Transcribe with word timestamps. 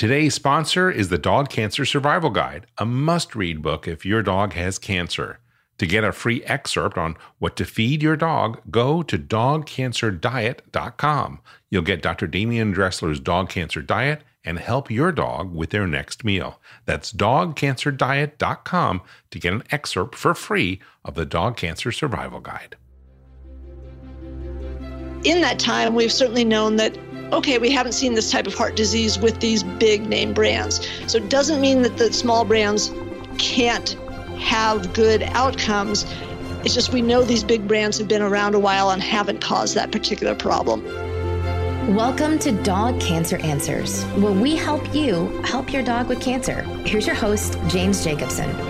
Today's 0.00 0.32
sponsor 0.32 0.90
is 0.90 1.10
the 1.10 1.18
Dog 1.18 1.50
Cancer 1.50 1.84
Survival 1.84 2.30
Guide, 2.30 2.66
a 2.78 2.86
must 2.86 3.36
read 3.36 3.60
book 3.60 3.86
if 3.86 4.06
your 4.06 4.22
dog 4.22 4.54
has 4.54 4.78
cancer. 4.78 5.40
To 5.76 5.86
get 5.86 6.04
a 6.04 6.12
free 6.12 6.42
excerpt 6.44 6.96
on 6.96 7.18
what 7.38 7.54
to 7.56 7.66
feed 7.66 8.02
your 8.02 8.16
dog, 8.16 8.62
go 8.70 9.02
to 9.02 9.18
dogcancerdiet.com. 9.18 11.40
You'll 11.68 11.82
get 11.82 12.00
Dr. 12.00 12.26
Demian 12.26 12.74
Dressler's 12.74 13.20
Dog 13.20 13.50
Cancer 13.50 13.82
Diet 13.82 14.22
and 14.42 14.58
help 14.58 14.90
your 14.90 15.12
dog 15.12 15.54
with 15.54 15.68
their 15.68 15.86
next 15.86 16.24
meal. 16.24 16.62
That's 16.86 17.12
dogcancerdiet.com 17.12 19.02
to 19.30 19.38
get 19.38 19.52
an 19.52 19.64
excerpt 19.70 20.14
for 20.14 20.34
free 20.34 20.80
of 21.04 21.14
the 21.14 21.26
Dog 21.26 21.58
Cancer 21.58 21.92
Survival 21.92 22.40
Guide. 22.40 22.76
In 25.24 25.42
that 25.42 25.58
time, 25.58 25.94
we've 25.94 26.10
certainly 26.10 26.46
known 26.46 26.76
that 26.76 26.96
okay, 27.32 27.58
we 27.58 27.70
haven't 27.70 27.92
seen 27.92 28.14
this 28.14 28.30
type 28.30 28.46
of 28.46 28.54
heart 28.54 28.74
disease 28.74 29.18
with 29.18 29.40
these 29.40 29.62
big 29.62 30.06
name 30.06 30.32
brands. 30.32 30.86
So 31.06 31.18
it 31.18 31.28
doesn't 31.28 31.60
mean 31.60 31.82
that 31.82 31.96
the 31.96 32.12
small 32.12 32.44
brands 32.44 32.90
can't 33.38 33.90
have 34.38 34.92
good 34.92 35.22
outcomes. 35.22 36.04
It's 36.64 36.74
just 36.74 36.92
we 36.92 37.02
know 37.02 37.22
these 37.22 37.44
big 37.44 37.68
brands 37.68 37.98
have 37.98 38.08
been 38.08 38.22
around 38.22 38.54
a 38.54 38.58
while 38.58 38.90
and 38.90 39.02
haven't 39.02 39.40
caused 39.40 39.74
that 39.76 39.92
particular 39.92 40.34
problem. 40.34 40.84
Welcome 41.94 42.38
to 42.40 42.52
Dog 42.52 43.00
Cancer 43.00 43.38
Answers, 43.38 44.04
where 44.16 44.32
we 44.32 44.56
help 44.56 44.94
you 44.94 45.28
help 45.42 45.72
your 45.72 45.82
dog 45.82 46.08
with 46.08 46.20
cancer. 46.20 46.62
Here's 46.84 47.06
your 47.06 47.16
host, 47.16 47.58
James 47.68 48.04
Jacobson. 48.04 48.69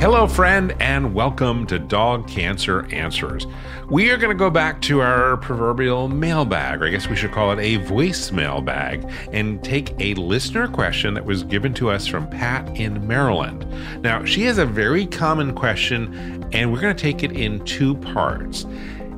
Hello, 0.00 0.28
friend, 0.28 0.76
and 0.78 1.12
welcome 1.12 1.66
to 1.66 1.76
Dog 1.76 2.28
Cancer 2.28 2.86
Answers. 2.92 3.48
We 3.90 4.10
are 4.10 4.16
going 4.16 4.30
to 4.30 4.38
go 4.38 4.48
back 4.48 4.80
to 4.82 5.00
our 5.00 5.36
proverbial 5.38 6.06
mailbag, 6.06 6.80
or 6.80 6.86
I 6.86 6.90
guess 6.90 7.08
we 7.08 7.16
should 7.16 7.32
call 7.32 7.50
it 7.50 7.58
a 7.58 7.84
voicemail 7.84 8.64
bag, 8.64 9.10
and 9.32 9.62
take 9.64 9.98
a 9.98 10.14
listener 10.14 10.68
question 10.68 11.14
that 11.14 11.24
was 11.24 11.42
given 11.42 11.74
to 11.74 11.90
us 11.90 12.06
from 12.06 12.30
Pat 12.30 12.76
in 12.76 13.04
Maryland. 13.08 13.66
Now, 14.00 14.24
she 14.24 14.42
has 14.44 14.58
a 14.58 14.64
very 14.64 15.04
common 15.04 15.52
question, 15.52 16.48
and 16.52 16.72
we're 16.72 16.80
going 16.80 16.94
to 16.94 17.02
take 17.02 17.24
it 17.24 17.32
in 17.32 17.64
two 17.64 17.96
parts. 17.96 18.66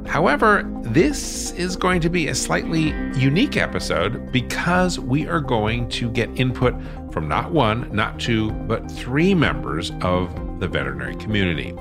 However, 0.06 0.62
this 0.81 1.53
is 1.53 1.77
going 1.77 2.00
to 2.00 2.09
be 2.09 2.28
a 2.28 2.34
slightly 2.34 2.94
unique 3.20 3.59
episode 3.59 4.33
because 4.33 4.98
we 4.98 5.28
are 5.28 5.41
going 5.41 5.91
to 5.91 6.11
get 6.11 6.31
input 6.41 6.75
from 7.12 7.28
not 7.28 7.53
one, 7.53 7.94
not 7.94 8.19
two, 8.19 8.50
but 8.50 8.91
three 8.91 9.34
members 9.34 9.92
of 10.00 10.34
the 10.61 10.69
veterinary 10.69 11.16
community. 11.16 11.75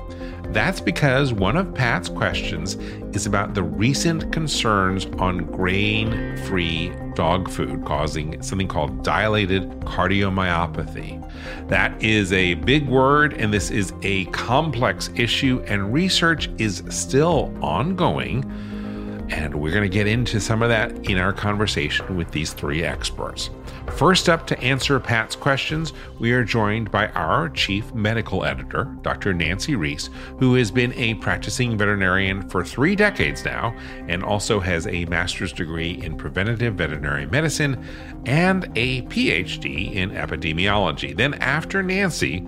That's 0.48 0.80
because 0.80 1.32
one 1.32 1.56
of 1.56 1.72
Pat's 1.74 2.08
questions 2.08 2.74
is 3.14 3.26
about 3.26 3.54
the 3.54 3.62
recent 3.62 4.32
concerns 4.32 5.06
on 5.18 5.44
grain 5.44 6.36
free 6.46 6.92
dog 7.14 7.48
food 7.48 7.84
causing 7.84 8.42
something 8.42 8.66
called 8.66 9.04
dilated 9.04 9.70
cardiomyopathy. 9.80 11.18
That 11.68 12.02
is 12.02 12.32
a 12.32 12.54
big 12.54 12.88
word, 12.88 13.34
and 13.34 13.54
this 13.54 13.70
is 13.70 13.92
a 14.02 14.24
complex 14.26 15.10
issue, 15.14 15.62
and 15.66 15.92
research 15.92 16.50
is 16.58 16.82
still 16.88 17.56
ongoing 17.62 18.44
and 19.30 19.54
we're 19.54 19.70
going 19.70 19.88
to 19.88 19.94
get 19.94 20.06
into 20.06 20.40
some 20.40 20.62
of 20.62 20.68
that 20.68 21.08
in 21.08 21.16
our 21.16 21.32
conversation 21.32 22.16
with 22.16 22.30
these 22.32 22.52
three 22.52 22.82
experts. 22.82 23.50
First 23.88 24.28
up, 24.28 24.46
to 24.46 24.58
answer 24.60 24.98
Pat's 25.00 25.36
questions, 25.36 25.92
we 26.18 26.32
are 26.32 26.44
joined 26.44 26.90
by 26.90 27.08
our 27.08 27.48
chief 27.48 27.92
medical 27.94 28.44
editor, 28.44 28.84
Dr. 29.02 29.34
Nancy 29.34 29.74
Reese, 29.74 30.10
who 30.38 30.54
has 30.54 30.70
been 30.70 30.92
a 30.94 31.14
practicing 31.14 31.76
veterinarian 31.76 32.48
for 32.48 32.64
three 32.64 32.96
decades 32.96 33.44
now 33.44 33.76
and 34.08 34.22
also 34.22 34.60
has 34.60 34.86
a 34.86 35.04
master's 35.06 35.52
degree 35.52 36.02
in 36.02 36.16
preventative 36.16 36.74
veterinary 36.74 37.26
medicine 37.26 37.84
and 38.26 38.64
a 38.76 39.02
PhD 39.02 39.92
in 39.92 40.10
epidemiology. 40.10 41.16
Then, 41.16 41.34
after 41.34 41.82
Nancy, 41.82 42.40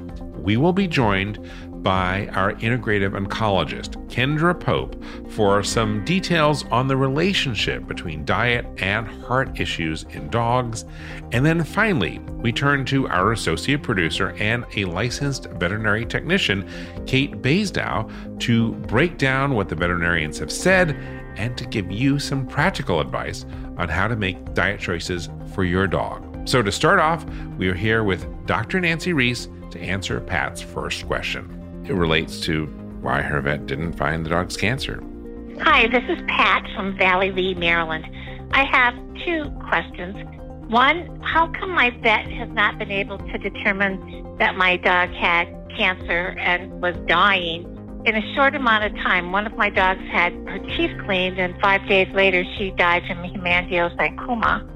we 0.42 0.56
will 0.56 0.72
be 0.72 0.88
joined 0.88 1.38
by 1.82 2.28
our 2.32 2.52
integrative 2.54 3.10
oncologist, 3.10 3.96
Kendra 4.08 4.58
Pope, 4.58 5.02
for 5.30 5.62
some 5.62 6.04
details 6.04 6.64
on 6.70 6.86
the 6.86 6.96
relationship 6.96 7.86
between 7.86 8.24
diet 8.24 8.64
and 8.78 9.06
heart 9.06 9.60
issues 9.60 10.04
in 10.10 10.28
dogs. 10.30 10.84
And 11.32 11.44
then 11.44 11.64
finally, 11.64 12.20
we 12.36 12.52
turn 12.52 12.84
to 12.86 13.08
our 13.08 13.32
associate 13.32 13.82
producer 13.82 14.34
and 14.38 14.64
a 14.76 14.84
licensed 14.84 15.46
veterinary 15.46 16.06
technician, 16.06 16.68
Kate 17.06 17.42
Basedow, 17.42 18.10
to 18.40 18.72
break 18.72 19.18
down 19.18 19.54
what 19.54 19.68
the 19.68 19.76
veterinarians 19.76 20.38
have 20.38 20.52
said 20.52 20.96
and 21.36 21.56
to 21.56 21.66
give 21.66 21.90
you 21.90 22.18
some 22.18 22.46
practical 22.46 23.00
advice 23.00 23.46
on 23.78 23.88
how 23.88 24.06
to 24.06 24.16
make 24.16 24.54
diet 24.54 24.80
choices 24.80 25.30
for 25.54 25.64
your 25.64 25.86
dog. 25.86 26.28
So, 26.46 26.60
to 26.60 26.72
start 26.72 26.98
off, 26.98 27.24
we 27.56 27.68
are 27.68 27.74
here 27.74 28.04
with 28.04 28.26
Dr. 28.46 28.80
Nancy 28.80 29.12
Reese 29.12 29.48
to 29.70 29.80
answer 29.80 30.20
Pat's 30.20 30.60
first 30.60 31.06
question. 31.06 31.61
It 31.84 31.94
relates 31.94 32.40
to 32.40 32.66
why 33.00 33.22
her 33.22 33.40
vet 33.40 33.66
didn't 33.66 33.94
find 33.94 34.24
the 34.24 34.30
dog's 34.30 34.56
cancer. 34.56 35.02
Hi, 35.60 35.88
this 35.88 36.04
is 36.08 36.22
Pat 36.28 36.64
from 36.76 36.96
Valley 36.96 37.32
Lee, 37.32 37.54
Maryland. 37.54 38.06
I 38.52 38.64
have 38.64 38.94
two 39.24 39.50
questions. 39.68 40.16
One, 40.70 41.20
how 41.22 41.48
come 41.48 41.70
my 41.70 41.90
vet 41.90 42.30
has 42.30 42.48
not 42.50 42.78
been 42.78 42.92
able 42.92 43.18
to 43.18 43.38
determine 43.38 44.36
that 44.38 44.56
my 44.56 44.76
dog 44.76 45.10
had 45.10 45.48
cancer 45.76 46.36
and 46.38 46.80
was 46.80 46.94
dying? 47.08 47.68
In 48.04 48.16
a 48.16 48.34
short 48.34 48.54
amount 48.54 48.84
of 48.84 48.94
time, 49.02 49.32
one 49.32 49.46
of 49.46 49.56
my 49.56 49.68
dogs 49.68 50.02
had 50.10 50.32
her 50.46 50.58
teeth 50.60 50.96
cleaned, 51.04 51.38
and 51.38 51.60
five 51.60 51.86
days 51.88 52.08
later, 52.14 52.44
she 52.56 52.70
died 52.70 53.02
from 53.08 53.18
hemangiosarcoma. 53.18 54.68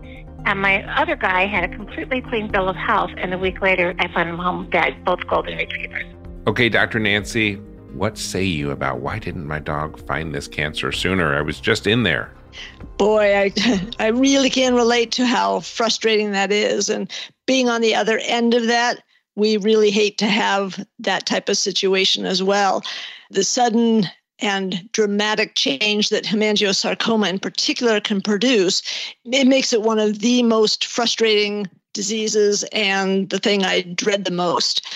And 0.45 0.61
my 0.61 0.83
other 1.01 1.17
guy 1.17 1.47
had 1.47 1.65
a 1.65 1.69
completely 1.75 2.21
clean 2.23 2.51
bill 2.51 2.69
of 2.69 2.77
health, 2.77 3.11
and 3.17 3.33
a 3.33 3.39
week 3.39 3.61
later, 3.61 3.95
I 3.99 4.13
found 4.13 4.29
him 4.29 4.39
home 4.39 4.69
dead, 4.71 5.05
both 5.05 5.27
golden 5.27 5.57
retrievers. 5.57 6.05
Okay, 6.47 6.69
Dr. 6.69 7.01
Nancy, 7.01 7.55
what 7.93 8.17
say 8.17 8.45
you 8.45 8.71
about 8.71 9.01
why 9.01 9.19
didn't 9.19 9.47
my 9.47 9.59
dog 9.59 9.99
find 10.07 10.33
this 10.33 10.47
cancer 10.47 10.93
sooner? 10.93 11.35
I 11.35 11.41
was 11.41 11.59
just 11.59 11.89
in 11.89 12.05
there. 12.05 12.33
Boy, 12.99 13.37
I, 13.37 13.53
I 13.99 14.09
really 14.09 14.49
can 14.49 14.77
relate 14.77 15.11
to 15.13 15.27
how 15.27 15.61
frustrating 15.61 16.31
that 16.31 16.53
is. 16.53 16.89
And 16.89 17.11
being 17.47 17.69
on 17.69 17.81
the 17.81 17.97
other 17.97 18.21
end 18.23 18.55
of 18.55 18.69
that, 18.69 19.03
we 19.35 19.57
really 19.57 19.91
hate 19.91 20.19
to 20.19 20.27
have 20.27 20.87
that 21.01 21.27
type 21.27 21.49
of 21.49 21.59
situation 21.59 22.25
as 22.25 22.45
well. 22.45 22.85
The 23.31 23.43
sudden 23.43 24.05
and 24.39 24.89
dramatic 24.93 25.57
change 25.57 26.11
that 26.11 26.25
hemangiosarcoma 26.25 27.29
in 27.29 27.39
particular 27.41 28.01
can 28.01 28.21
produce, 28.21 28.83
it 29.25 29.47
makes 29.47 29.73
it 29.73 29.83
one 29.83 29.99
of 29.99 30.21
the 30.21 30.43
most 30.43 30.87
frustrating 30.87 31.67
diseases 31.93 32.63
and 32.73 33.31
the 33.31 33.39
thing 33.39 33.65
I 33.65 33.81
dread 33.81 34.27
the 34.27 34.31
most 34.31 34.87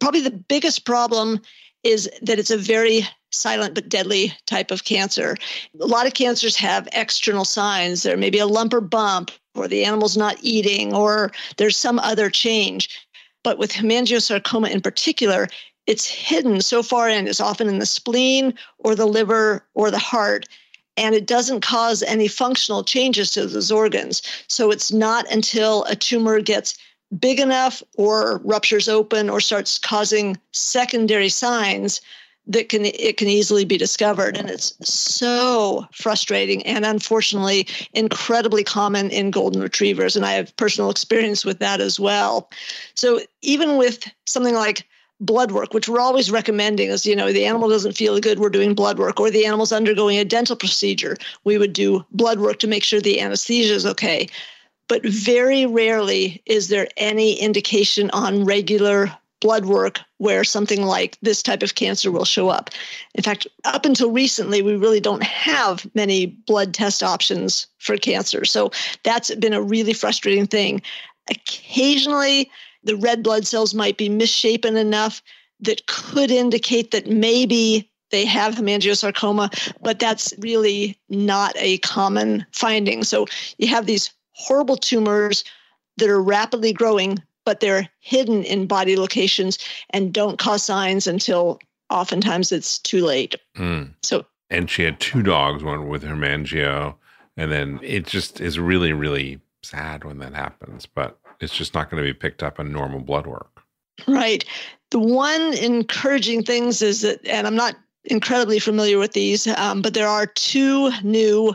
probably 0.00 0.20
the 0.20 0.30
biggest 0.30 0.84
problem 0.84 1.40
is 1.84 2.10
that 2.22 2.38
it's 2.38 2.50
a 2.50 2.58
very 2.58 3.06
silent 3.30 3.74
but 3.74 3.88
deadly 3.88 4.32
type 4.46 4.70
of 4.70 4.84
cancer. 4.84 5.36
A 5.80 5.86
lot 5.86 6.06
of 6.06 6.14
cancers 6.14 6.56
have 6.56 6.88
external 6.92 7.44
signs. 7.44 8.02
There 8.02 8.16
may 8.16 8.30
be 8.30 8.38
a 8.38 8.46
lump 8.46 8.72
or 8.72 8.80
bump, 8.80 9.30
or 9.54 9.68
the 9.68 9.84
animal's 9.84 10.16
not 10.16 10.38
eating, 10.40 10.94
or 10.94 11.30
there's 11.56 11.76
some 11.76 11.98
other 11.98 12.30
change. 12.30 12.88
But 13.44 13.58
with 13.58 13.72
hemangiosarcoma 13.72 14.70
in 14.70 14.80
particular, 14.80 15.48
it's 15.86 16.06
hidden 16.06 16.60
so 16.60 16.82
far 16.82 17.08
in, 17.08 17.26
it's 17.26 17.40
often 17.40 17.68
in 17.68 17.78
the 17.78 17.86
spleen 17.86 18.54
or 18.78 18.94
the 18.94 19.06
liver 19.06 19.66
or 19.74 19.90
the 19.90 19.98
heart, 19.98 20.46
and 20.96 21.14
it 21.14 21.26
doesn't 21.26 21.60
cause 21.60 22.02
any 22.02 22.28
functional 22.28 22.82
changes 22.82 23.30
to 23.32 23.46
those 23.46 23.70
organs. 23.70 24.20
So 24.48 24.70
it's 24.70 24.92
not 24.92 25.30
until 25.30 25.84
a 25.84 25.94
tumor 25.94 26.40
gets 26.40 26.76
big 27.18 27.40
enough 27.40 27.82
or 27.96 28.38
ruptures 28.44 28.88
open 28.88 29.30
or 29.30 29.40
starts 29.40 29.78
causing 29.78 30.36
secondary 30.52 31.28
signs 31.28 32.00
that 32.48 32.70
can 32.70 32.86
it 32.86 33.18
can 33.18 33.28
easily 33.28 33.64
be 33.64 33.76
discovered. 33.76 34.36
And 34.36 34.48
it's 34.50 34.74
so 34.82 35.86
frustrating 35.92 36.64
and 36.66 36.84
unfortunately 36.84 37.68
incredibly 37.92 38.64
common 38.64 39.10
in 39.10 39.30
golden 39.30 39.60
retrievers. 39.60 40.16
And 40.16 40.24
i 40.24 40.32
have 40.32 40.56
personal 40.56 40.90
experience 40.90 41.44
with 41.44 41.58
that 41.60 41.80
as 41.80 42.00
well. 42.00 42.50
So 42.94 43.20
even 43.42 43.76
with 43.76 44.10
something 44.26 44.54
like 44.54 44.86
blood 45.20 45.50
work 45.50 45.74
which 45.74 45.88
we're 45.88 45.98
always 45.98 46.30
recommending 46.30 46.90
is 46.90 47.04
you 47.04 47.16
know 47.16 47.32
the 47.32 47.44
animal 47.44 47.68
doesn't 47.68 47.96
feel 47.96 48.20
good 48.20 48.38
we're 48.38 48.48
doing 48.48 48.72
blood 48.72 49.00
work 49.00 49.18
or 49.18 49.32
the 49.32 49.44
animal's 49.44 49.72
undergoing 49.72 50.16
a 50.16 50.24
dental 50.24 50.54
procedure 50.54 51.16
we 51.42 51.58
would 51.58 51.72
do 51.72 52.06
blood 52.12 52.38
work 52.38 52.60
to 52.60 52.68
make 52.68 52.84
sure 52.84 53.00
the 53.00 53.20
anesthesia 53.20 53.74
is 53.74 53.84
okay 53.84 54.28
but 54.88 55.04
very 55.04 55.66
rarely 55.66 56.42
is 56.46 56.68
there 56.68 56.88
any 56.96 57.34
indication 57.34 58.10
on 58.10 58.44
regular 58.44 59.12
blood 59.40 59.66
work 59.66 60.00
where 60.16 60.42
something 60.42 60.82
like 60.82 61.16
this 61.22 61.42
type 61.42 61.62
of 61.62 61.74
cancer 61.74 62.10
will 62.10 62.24
show 62.24 62.48
up. 62.48 62.70
In 63.14 63.22
fact, 63.22 63.46
up 63.64 63.84
until 63.84 64.10
recently, 64.10 64.62
we 64.62 64.76
really 64.76 65.00
don't 65.00 65.22
have 65.22 65.86
many 65.94 66.26
blood 66.26 66.74
test 66.74 67.02
options 67.02 67.66
for 67.78 67.96
cancer. 67.96 68.44
So 68.44 68.70
that's 69.04 69.34
been 69.36 69.52
a 69.52 69.62
really 69.62 69.92
frustrating 69.92 70.46
thing. 70.46 70.82
Occasionally, 71.30 72.50
the 72.82 72.96
red 72.96 73.22
blood 73.22 73.46
cells 73.46 73.74
might 73.74 73.96
be 73.96 74.08
misshapen 74.08 74.76
enough 74.76 75.22
that 75.60 75.86
could 75.86 76.30
indicate 76.30 76.90
that 76.90 77.06
maybe 77.06 77.88
they 78.10 78.24
have 78.24 78.54
hemangiosarcoma, 78.54 79.72
but 79.82 79.98
that's 79.98 80.32
really 80.38 80.98
not 81.10 81.52
a 81.56 81.78
common 81.78 82.46
finding. 82.52 83.04
So 83.04 83.26
you 83.58 83.68
have 83.68 83.86
these 83.86 84.10
horrible 84.38 84.76
tumors 84.76 85.44
that 85.96 86.08
are 86.08 86.22
rapidly 86.22 86.72
growing, 86.72 87.18
but 87.44 87.60
they're 87.60 87.88
hidden 88.00 88.44
in 88.44 88.66
body 88.66 88.96
locations 88.96 89.58
and 89.90 90.12
don't 90.12 90.38
cause 90.38 90.62
signs 90.62 91.06
until 91.06 91.58
oftentimes 91.90 92.52
it's 92.52 92.78
too 92.78 93.04
late. 93.04 93.34
Mm. 93.56 93.92
So, 94.02 94.24
and 94.48 94.70
she 94.70 94.84
had 94.84 95.00
two 95.00 95.22
dogs, 95.22 95.62
one 95.62 95.88
with 95.88 96.04
hemangio, 96.04 96.94
and 97.36 97.50
then 97.50 97.80
it 97.82 98.06
just 98.06 98.40
is 98.40 98.58
really, 98.58 98.92
really 98.92 99.40
sad 99.62 100.04
when 100.04 100.18
that 100.18 100.34
happens. 100.34 100.86
But 100.86 101.18
it's 101.40 101.54
just 101.54 101.74
not 101.74 101.90
going 101.90 102.02
to 102.02 102.08
be 102.08 102.14
picked 102.14 102.42
up 102.42 102.60
in 102.60 102.72
normal 102.72 103.00
blood 103.00 103.26
work. 103.26 103.62
Right. 104.06 104.44
The 104.90 105.00
one 105.00 105.54
encouraging 105.54 106.44
things 106.44 106.80
is 106.80 107.02
that, 107.02 107.24
and 107.26 107.46
I'm 107.46 107.56
not 107.56 107.76
incredibly 108.04 108.58
familiar 108.58 108.98
with 108.98 109.12
these, 109.12 109.46
um, 109.48 109.82
but 109.82 109.94
there 109.94 110.08
are 110.08 110.26
two 110.26 110.90
new 111.02 111.54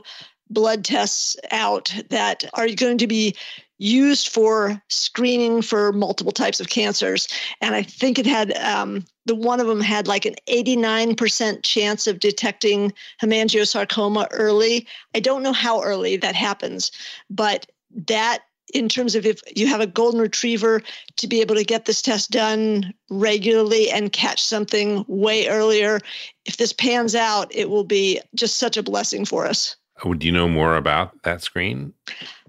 blood 0.53 0.85
tests 0.85 1.35
out 1.51 1.93
that 2.09 2.45
are 2.53 2.69
going 2.69 2.97
to 2.99 3.07
be 3.07 3.35
used 3.79 4.29
for 4.29 4.81
screening 4.87 5.61
for 5.61 5.91
multiple 5.91 6.31
types 6.31 6.59
of 6.59 6.69
cancers. 6.69 7.27
And 7.59 7.75
I 7.75 7.83
think 7.83 8.17
it 8.17 8.25
had 8.25 8.55
um, 8.57 9.03
the 9.25 9.35
one 9.35 9.59
of 9.59 9.67
them 9.67 9.81
had 9.81 10.07
like 10.07 10.25
an 10.25 10.35
89% 10.47 11.63
chance 11.63 12.07
of 12.07 12.19
detecting 12.19 12.93
hemangiosarcoma 13.21 14.27
early. 14.31 14.87
I 15.15 15.19
don't 15.19 15.43
know 15.43 15.53
how 15.53 15.81
early 15.81 16.17
that 16.17 16.35
happens, 16.35 16.91
but 17.29 17.65
that 18.07 18.43
in 18.73 18.87
terms 18.87 19.15
of 19.15 19.25
if 19.25 19.41
you 19.55 19.67
have 19.67 19.81
a 19.81 19.87
golden 19.87 20.21
retriever 20.21 20.81
to 21.17 21.27
be 21.27 21.41
able 21.41 21.55
to 21.55 21.65
get 21.65 21.85
this 21.85 22.01
test 22.01 22.31
done 22.31 22.93
regularly 23.09 23.89
and 23.89 24.13
catch 24.13 24.41
something 24.41 25.03
way 25.07 25.47
earlier 25.47 25.99
if 26.45 26.57
this 26.57 26.73
pans 26.73 27.13
out 27.13 27.53
it 27.53 27.69
will 27.69 27.83
be 27.83 28.19
just 28.35 28.57
such 28.57 28.77
a 28.77 28.83
blessing 28.83 29.25
for 29.25 29.45
us 29.45 29.75
oh, 30.05 30.13
do 30.13 30.25
you 30.25 30.31
know 30.31 30.47
more 30.47 30.75
about 30.75 31.21
that 31.23 31.41
screen 31.41 31.93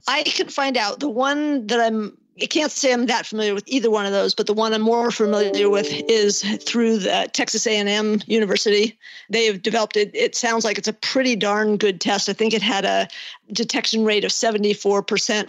i 0.08 0.22
can 0.22 0.48
find 0.48 0.76
out 0.76 1.00
the 1.00 1.08
one 1.08 1.66
that 1.66 1.80
i'm 1.80 2.16
I 2.42 2.46
can't 2.46 2.72
say 2.72 2.92
I'm 2.92 3.06
that 3.06 3.26
familiar 3.26 3.54
with 3.54 3.64
either 3.68 3.90
one 3.90 4.06
of 4.06 4.12
those, 4.12 4.34
but 4.34 4.46
the 4.46 4.54
one 4.54 4.72
I'm 4.72 4.82
more 4.82 5.12
familiar 5.12 5.70
with 5.70 5.86
is 6.08 6.42
through 6.64 6.98
the 6.98 7.28
Texas 7.32 7.64
A&M 7.64 8.22
University. 8.26 8.98
They've 9.30 9.60
developed 9.62 9.96
it. 9.96 10.10
It 10.14 10.34
sounds 10.34 10.64
like 10.64 10.76
it's 10.76 10.88
a 10.88 10.92
pretty 10.92 11.36
darn 11.36 11.76
good 11.76 12.00
test. 12.00 12.28
I 12.28 12.32
think 12.32 12.52
it 12.52 12.62
had 12.62 12.84
a 12.84 13.06
detection 13.52 14.04
rate 14.04 14.24
of 14.24 14.32
74% 14.32 14.82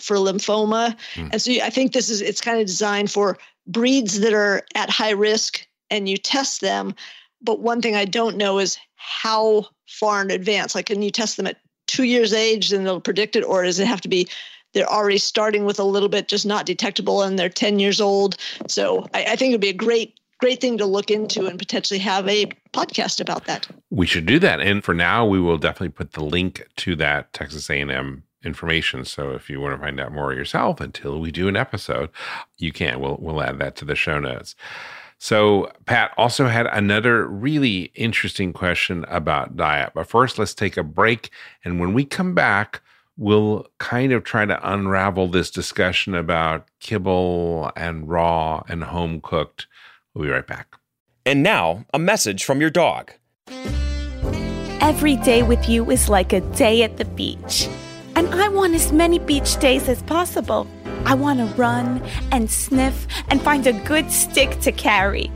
for 0.02 0.18
lymphoma. 0.18 0.96
Mm. 1.16 1.30
And 1.32 1.42
so 1.42 1.52
I 1.54 1.72
think 1.72 1.94
this 1.94 2.10
is 2.10 2.22
it's 2.22 2.42
kind 2.42 2.60
of 2.60 2.68
designed 2.68 3.10
for 3.10 3.40
breeds 3.66 4.20
that 4.20 4.34
are 4.34 4.64
at 4.76 4.92
high 4.92 5.12
risk 5.12 5.66
and 5.90 6.08
you 6.08 6.18
test 6.18 6.62
them. 6.62 6.94
But 7.42 7.62
one 7.62 7.82
thing 7.82 7.96
I 7.96 8.06
don't 8.06 8.38
know 8.38 8.60
is 8.60 8.78
how 8.96 9.66
far 9.88 10.22
in 10.22 10.30
advance. 10.30 10.76
Like, 10.76 10.88
can 10.88 11.02
you 11.02 11.10
test 11.10 11.38
them 11.38 11.48
at 11.48 11.58
two 11.88 12.04
years 12.04 12.34
age 12.34 12.72
and 12.72 12.86
they'll 12.86 13.02
predict 13.02 13.36
it, 13.36 13.44
or 13.44 13.64
does 13.64 13.80
it 13.80 13.88
have 13.88 14.02
to 14.02 14.10
be 14.10 14.28
they're 14.74 14.92
already 14.92 15.18
starting 15.18 15.64
with 15.64 15.80
a 15.80 15.84
little 15.84 16.10
bit 16.10 16.28
just 16.28 16.46
not 16.46 16.66
detectable 16.66 17.24
and 17.24 17.40
they're 17.40 17.48
10 17.48 17.80
years 17.80 18.02
old. 18.02 18.36
So 18.68 19.08
I, 19.14 19.24
I 19.30 19.36
think 19.38 19.52
it'd 19.52 19.62
be 19.62 19.70
a 19.70 19.74
great 19.74 20.20
great 20.40 20.60
thing 20.60 20.78
to 20.78 20.86
look 20.86 21.10
into 21.10 21.48
and 21.48 21.58
potentially 21.58 21.98
have 21.98 22.28
a 22.28 22.46
podcast 22.74 23.22
about 23.22 23.46
that. 23.46 23.68
We 23.90 24.06
should 24.06 24.26
do 24.26 24.38
that. 24.40 24.60
And 24.60 24.84
for 24.84 24.94
now, 24.94 25.26
we 25.26 25.40
will 25.40 25.58
definitely 25.58 25.90
put 25.90 26.12
the 26.12 26.26
link 26.26 26.68
to 26.76 26.96
that 26.98 27.32
Texas 27.32 27.70
A&M 27.70 28.22
information. 28.44 29.06
So 29.06 29.32
if 29.32 29.50
you 29.50 29.60
want 29.62 29.76
to 29.76 29.84
find 29.84 30.00
out 30.00 30.12
more 30.12 30.34
yourself 30.34 30.80
until 30.82 31.20
we 31.20 31.32
do 31.32 31.48
an 31.48 31.56
episode, 31.56 32.10
you 32.58 32.72
can. 32.72 33.00
We'll 33.00 33.18
we'll 33.20 33.42
add 33.42 33.60
that 33.60 33.76
to 33.78 33.86
the 33.86 33.96
show 33.96 34.20
notes. 34.20 34.56
So 35.18 35.72
Pat 35.86 36.12
also 36.18 36.48
had 36.48 36.68
another 36.68 37.26
really 37.26 37.92
interesting 37.96 38.54
question 38.54 39.06
about 39.08 39.56
diet. 39.56 39.92
But 39.96 40.08
first, 40.08 40.38
let's 40.38 40.54
take 40.54 40.78
a 40.78 40.84
break. 40.84 41.30
And 41.64 41.80
when 41.80 41.94
we 41.94 42.06
come 42.06 42.36
back, 42.36 42.82
we'll 43.18 43.66
kind 43.78 44.12
of 44.12 44.24
try 44.24 44.46
to 44.46 44.72
unravel 44.72 45.28
this 45.28 45.50
discussion 45.50 46.16
about 46.16 46.68
kibble 46.80 47.72
and 47.76 48.08
raw 48.10 48.62
and 48.68 48.84
home 48.84 49.22
cooked. 49.22 49.68
We'll 50.14 50.26
be 50.26 50.32
right 50.32 50.46
back. 50.46 50.76
And 51.26 51.42
now, 51.42 51.86
a 51.94 52.00
message 52.00 52.44
from 52.44 52.62
your 52.62 52.70
dog. 52.70 53.14
Every 54.82 55.16
day 55.16 55.42
with 55.42 55.68
you 55.68 55.90
is 55.90 56.10
like 56.10 56.34
a 56.34 56.42
day 56.42 56.84
at 56.84 56.98
the 56.98 57.06
beach. 57.06 57.68
And 58.16 58.28
I 58.30 58.50
want 58.50 58.76
as 58.76 58.92
many 58.92 59.18
beach 59.20 59.58
days 59.58 59.90
as 59.90 60.04
possible. 60.04 60.68
I 61.06 61.14
want 61.14 61.38
to 61.40 61.46
run 61.56 62.02
and 62.32 62.50
sniff 62.50 63.08
and 63.30 63.40
find 63.40 63.68
a 63.68 63.74
good 63.74 64.12
stick 64.12 64.60
to 64.62 64.72
carry. 64.72 65.32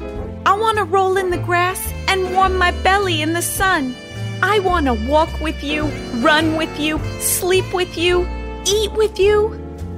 I 0.46 0.54
want 0.58 0.80
to 0.80 0.84
roll 0.84 1.16
in 1.16 1.30
the 1.30 1.38
grass 1.38 1.94
and 2.08 2.34
warm 2.34 2.58
my 2.58 2.72
belly 2.82 3.22
in 3.22 3.34
the 3.34 3.42
sun. 3.42 3.96
I 4.42 4.60
want 4.60 4.88
to 4.88 4.96
walk 5.08 5.30
with 5.42 5.64
you, 5.64 5.86
run 6.22 6.58
with 6.58 6.80
you, 6.80 7.00
sleep 7.20 7.72
with 7.72 7.98
you, 7.98 8.28
eat 8.66 8.92
with 8.94 9.20
you. 9.20 9.54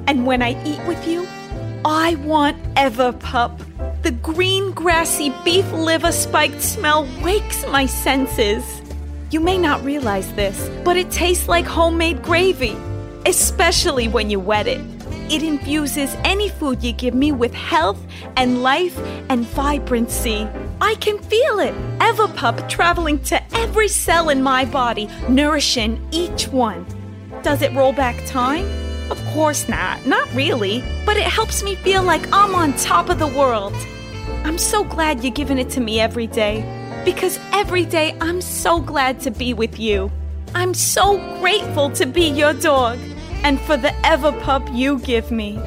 And 0.07 0.25
when 0.25 0.41
I 0.41 0.61
eat 0.65 0.85
with 0.87 1.07
you, 1.07 1.25
I 1.85 2.15
want 2.15 2.61
Everpup. 2.73 3.57
The 4.03 4.11
green, 4.11 4.71
grassy 4.71 5.33
beef 5.45 5.71
liver 5.71 6.11
spiked 6.11 6.61
smell 6.61 7.07
wakes 7.21 7.65
my 7.67 7.85
senses. 7.85 8.81
You 9.29 9.39
may 9.39 9.57
not 9.57 9.83
realize 9.85 10.33
this, 10.33 10.69
but 10.83 10.97
it 10.97 11.11
tastes 11.11 11.47
like 11.47 11.65
homemade 11.65 12.21
gravy, 12.21 12.75
especially 13.25 14.09
when 14.09 14.29
you 14.29 14.39
wet 14.39 14.67
it. 14.67 14.81
It 15.31 15.43
infuses 15.43 16.13
any 16.25 16.49
food 16.49 16.83
you 16.83 16.91
give 16.91 17.13
me 17.13 17.31
with 17.31 17.53
health 17.53 18.05
and 18.35 18.61
life 18.61 18.99
and 19.29 19.45
vibrancy. 19.45 20.45
I 20.81 20.95
can 20.95 21.19
feel 21.19 21.59
it. 21.59 21.73
Everpup 21.99 22.67
traveling 22.67 23.17
to 23.23 23.41
every 23.55 23.87
cell 23.87 24.27
in 24.27 24.43
my 24.43 24.65
body, 24.65 25.07
nourishing 25.29 26.05
each 26.11 26.49
one. 26.49 26.85
Does 27.43 27.61
it 27.61 27.73
roll 27.73 27.93
back 27.93 28.17
time? 28.25 28.65
Of 29.09 29.23
course 29.27 29.69
not. 29.69 30.05
Not 30.05 30.27
really. 30.33 30.83
But 31.05 31.15
it 31.15 31.23
helps 31.23 31.63
me 31.63 31.75
feel 31.75 32.03
like 32.03 32.27
I'm 32.33 32.53
on 32.53 32.73
top 32.73 33.07
of 33.07 33.17
the 33.17 33.27
world. 33.27 33.73
I'm 34.43 34.57
so 34.57 34.83
glad 34.83 35.23
you're 35.23 35.31
giving 35.31 35.57
it 35.57 35.69
to 35.69 35.79
me 35.79 36.01
every 36.01 36.27
day. 36.27 36.59
Because 37.05 37.39
every 37.53 37.85
day 37.85 38.17
I'm 38.19 38.41
so 38.41 38.81
glad 38.81 39.21
to 39.21 39.31
be 39.31 39.53
with 39.53 39.79
you. 39.79 40.11
I'm 40.53 40.73
so 40.73 41.17
grateful 41.39 41.89
to 41.91 42.05
be 42.05 42.27
your 42.27 42.51
dog 42.51 42.99
and 43.43 43.59
for 43.61 43.77
the 43.77 43.89
Everpup 44.03 44.75
you 44.75 44.99
give 44.99 45.31
me. 45.31 45.59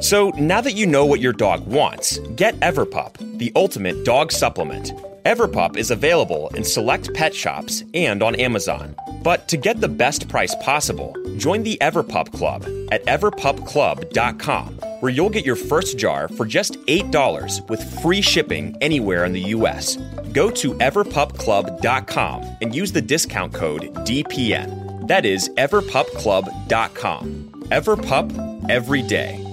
So 0.00 0.30
now 0.30 0.60
that 0.62 0.74
you 0.74 0.86
know 0.86 1.04
what 1.04 1.20
your 1.20 1.34
dog 1.34 1.66
wants, 1.66 2.18
get 2.36 2.58
Everpup, 2.60 3.38
the 3.38 3.52
ultimate 3.54 4.04
dog 4.04 4.32
supplement. 4.32 4.92
Everpup 5.24 5.76
is 5.76 5.90
available 5.90 6.48
in 6.54 6.64
select 6.64 7.12
pet 7.12 7.34
shops 7.34 7.84
and 7.92 8.22
on 8.22 8.34
Amazon. 8.36 8.94
But 9.22 9.48
to 9.48 9.58
get 9.58 9.80
the 9.80 9.88
best 9.88 10.28
price 10.28 10.54
possible, 10.62 11.14
join 11.36 11.62
the 11.62 11.76
Everpup 11.82 12.32
Club 12.32 12.62
at 12.90 13.04
everpupclub.com, 13.04 14.74
where 15.00 15.12
you'll 15.12 15.28
get 15.28 15.44
your 15.44 15.56
first 15.56 15.98
jar 15.98 16.26
for 16.28 16.46
just 16.46 16.74
$8 16.86 17.68
with 17.68 18.02
free 18.02 18.22
shipping 18.22 18.74
anywhere 18.80 19.26
in 19.26 19.32
the 19.32 19.40
U.S. 19.56 19.96
Go 20.32 20.50
to 20.50 20.72
everpupclub.com 20.74 22.56
and 22.62 22.74
use 22.74 22.92
the 22.92 23.02
discount 23.02 23.52
code 23.52 23.92
DPN. 24.06 25.06
That 25.06 25.26
is 25.26 25.50
everpupclub.com. 25.50 27.66
Everpup 27.70 28.70
every 28.70 29.02
day. 29.02 29.46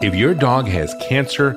If 0.00 0.14
your 0.14 0.34
dog 0.34 0.68
has 0.68 0.94
cancer, 1.00 1.56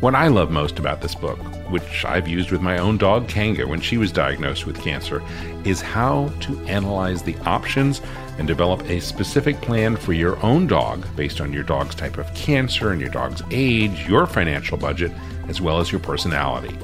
What 0.00 0.14
I 0.14 0.28
love 0.28 0.52
most 0.52 0.78
about 0.78 1.00
this 1.00 1.16
book, 1.16 1.40
which 1.70 2.04
I've 2.04 2.28
used 2.28 2.52
with 2.52 2.60
my 2.60 2.78
own 2.78 2.98
dog 2.98 3.26
Kanga 3.26 3.66
when 3.66 3.80
she 3.80 3.98
was 3.98 4.12
diagnosed 4.12 4.64
with 4.64 4.80
cancer, 4.80 5.20
is 5.64 5.80
how 5.80 6.28
to 6.42 6.56
analyze 6.66 7.20
the 7.20 7.36
options 7.38 8.00
and 8.38 8.46
develop 8.46 8.88
a 8.88 9.00
specific 9.00 9.60
plan 9.60 9.96
for 9.96 10.12
your 10.12 10.40
own 10.40 10.68
dog 10.68 11.04
based 11.16 11.40
on 11.40 11.52
your 11.52 11.64
dog's 11.64 11.96
type 11.96 12.16
of 12.16 12.32
cancer 12.32 12.92
and 12.92 13.00
your 13.00 13.10
dog's 13.10 13.42
age, 13.50 14.06
your 14.06 14.26
financial 14.26 14.78
budget, 14.78 15.10
as 15.48 15.60
well 15.60 15.80
as 15.80 15.90
your 15.90 16.00
personality. 16.00 16.78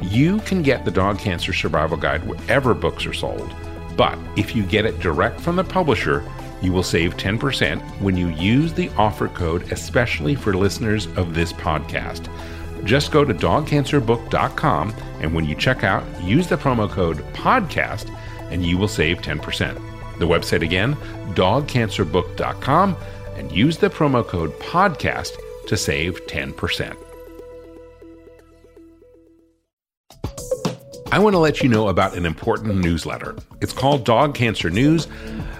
You 0.00 0.38
can 0.40 0.62
get 0.62 0.86
the 0.86 0.90
Dog 0.90 1.18
Cancer 1.18 1.52
Survival 1.52 1.98
Guide 1.98 2.26
wherever 2.26 2.72
books 2.72 3.04
are 3.04 3.12
sold, 3.12 3.54
but 3.98 4.18
if 4.34 4.56
you 4.56 4.62
get 4.62 4.86
it 4.86 4.98
direct 5.00 5.42
from 5.42 5.56
the 5.56 5.64
publisher, 5.64 6.24
you 6.62 6.72
will 6.72 6.82
save 6.82 7.16
10% 7.16 7.80
when 8.00 8.16
you 8.16 8.28
use 8.28 8.72
the 8.72 8.88
offer 8.96 9.28
code, 9.28 9.70
especially 9.72 10.34
for 10.34 10.54
listeners 10.54 11.06
of 11.16 11.34
this 11.34 11.52
podcast. 11.52 12.28
Just 12.84 13.10
go 13.10 13.24
to 13.24 13.34
dogcancerbook.com 13.34 14.94
and 15.20 15.34
when 15.34 15.44
you 15.44 15.54
check 15.54 15.84
out, 15.84 16.04
use 16.22 16.46
the 16.46 16.56
promo 16.56 16.88
code 16.88 17.18
PODCAST 17.34 18.10
and 18.50 18.64
you 18.64 18.78
will 18.78 18.88
save 18.88 19.18
10%. 19.18 19.74
The 20.18 20.26
website 20.26 20.62
again, 20.62 20.94
dogcancerbook.com, 21.34 22.96
and 23.36 23.52
use 23.52 23.76
the 23.76 23.90
promo 23.90 24.26
code 24.26 24.52
PODCAST 24.60 25.32
to 25.66 25.76
save 25.76 26.26
10%. 26.26 26.96
I 31.12 31.18
want 31.18 31.34
to 31.34 31.38
let 31.38 31.62
you 31.62 31.68
know 31.68 31.88
about 31.88 32.16
an 32.16 32.26
important 32.26 32.76
newsletter. 32.76 33.36
It's 33.60 33.72
called 33.72 34.04
Dog 34.04 34.34
Cancer 34.34 34.70
News. 34.70 35.06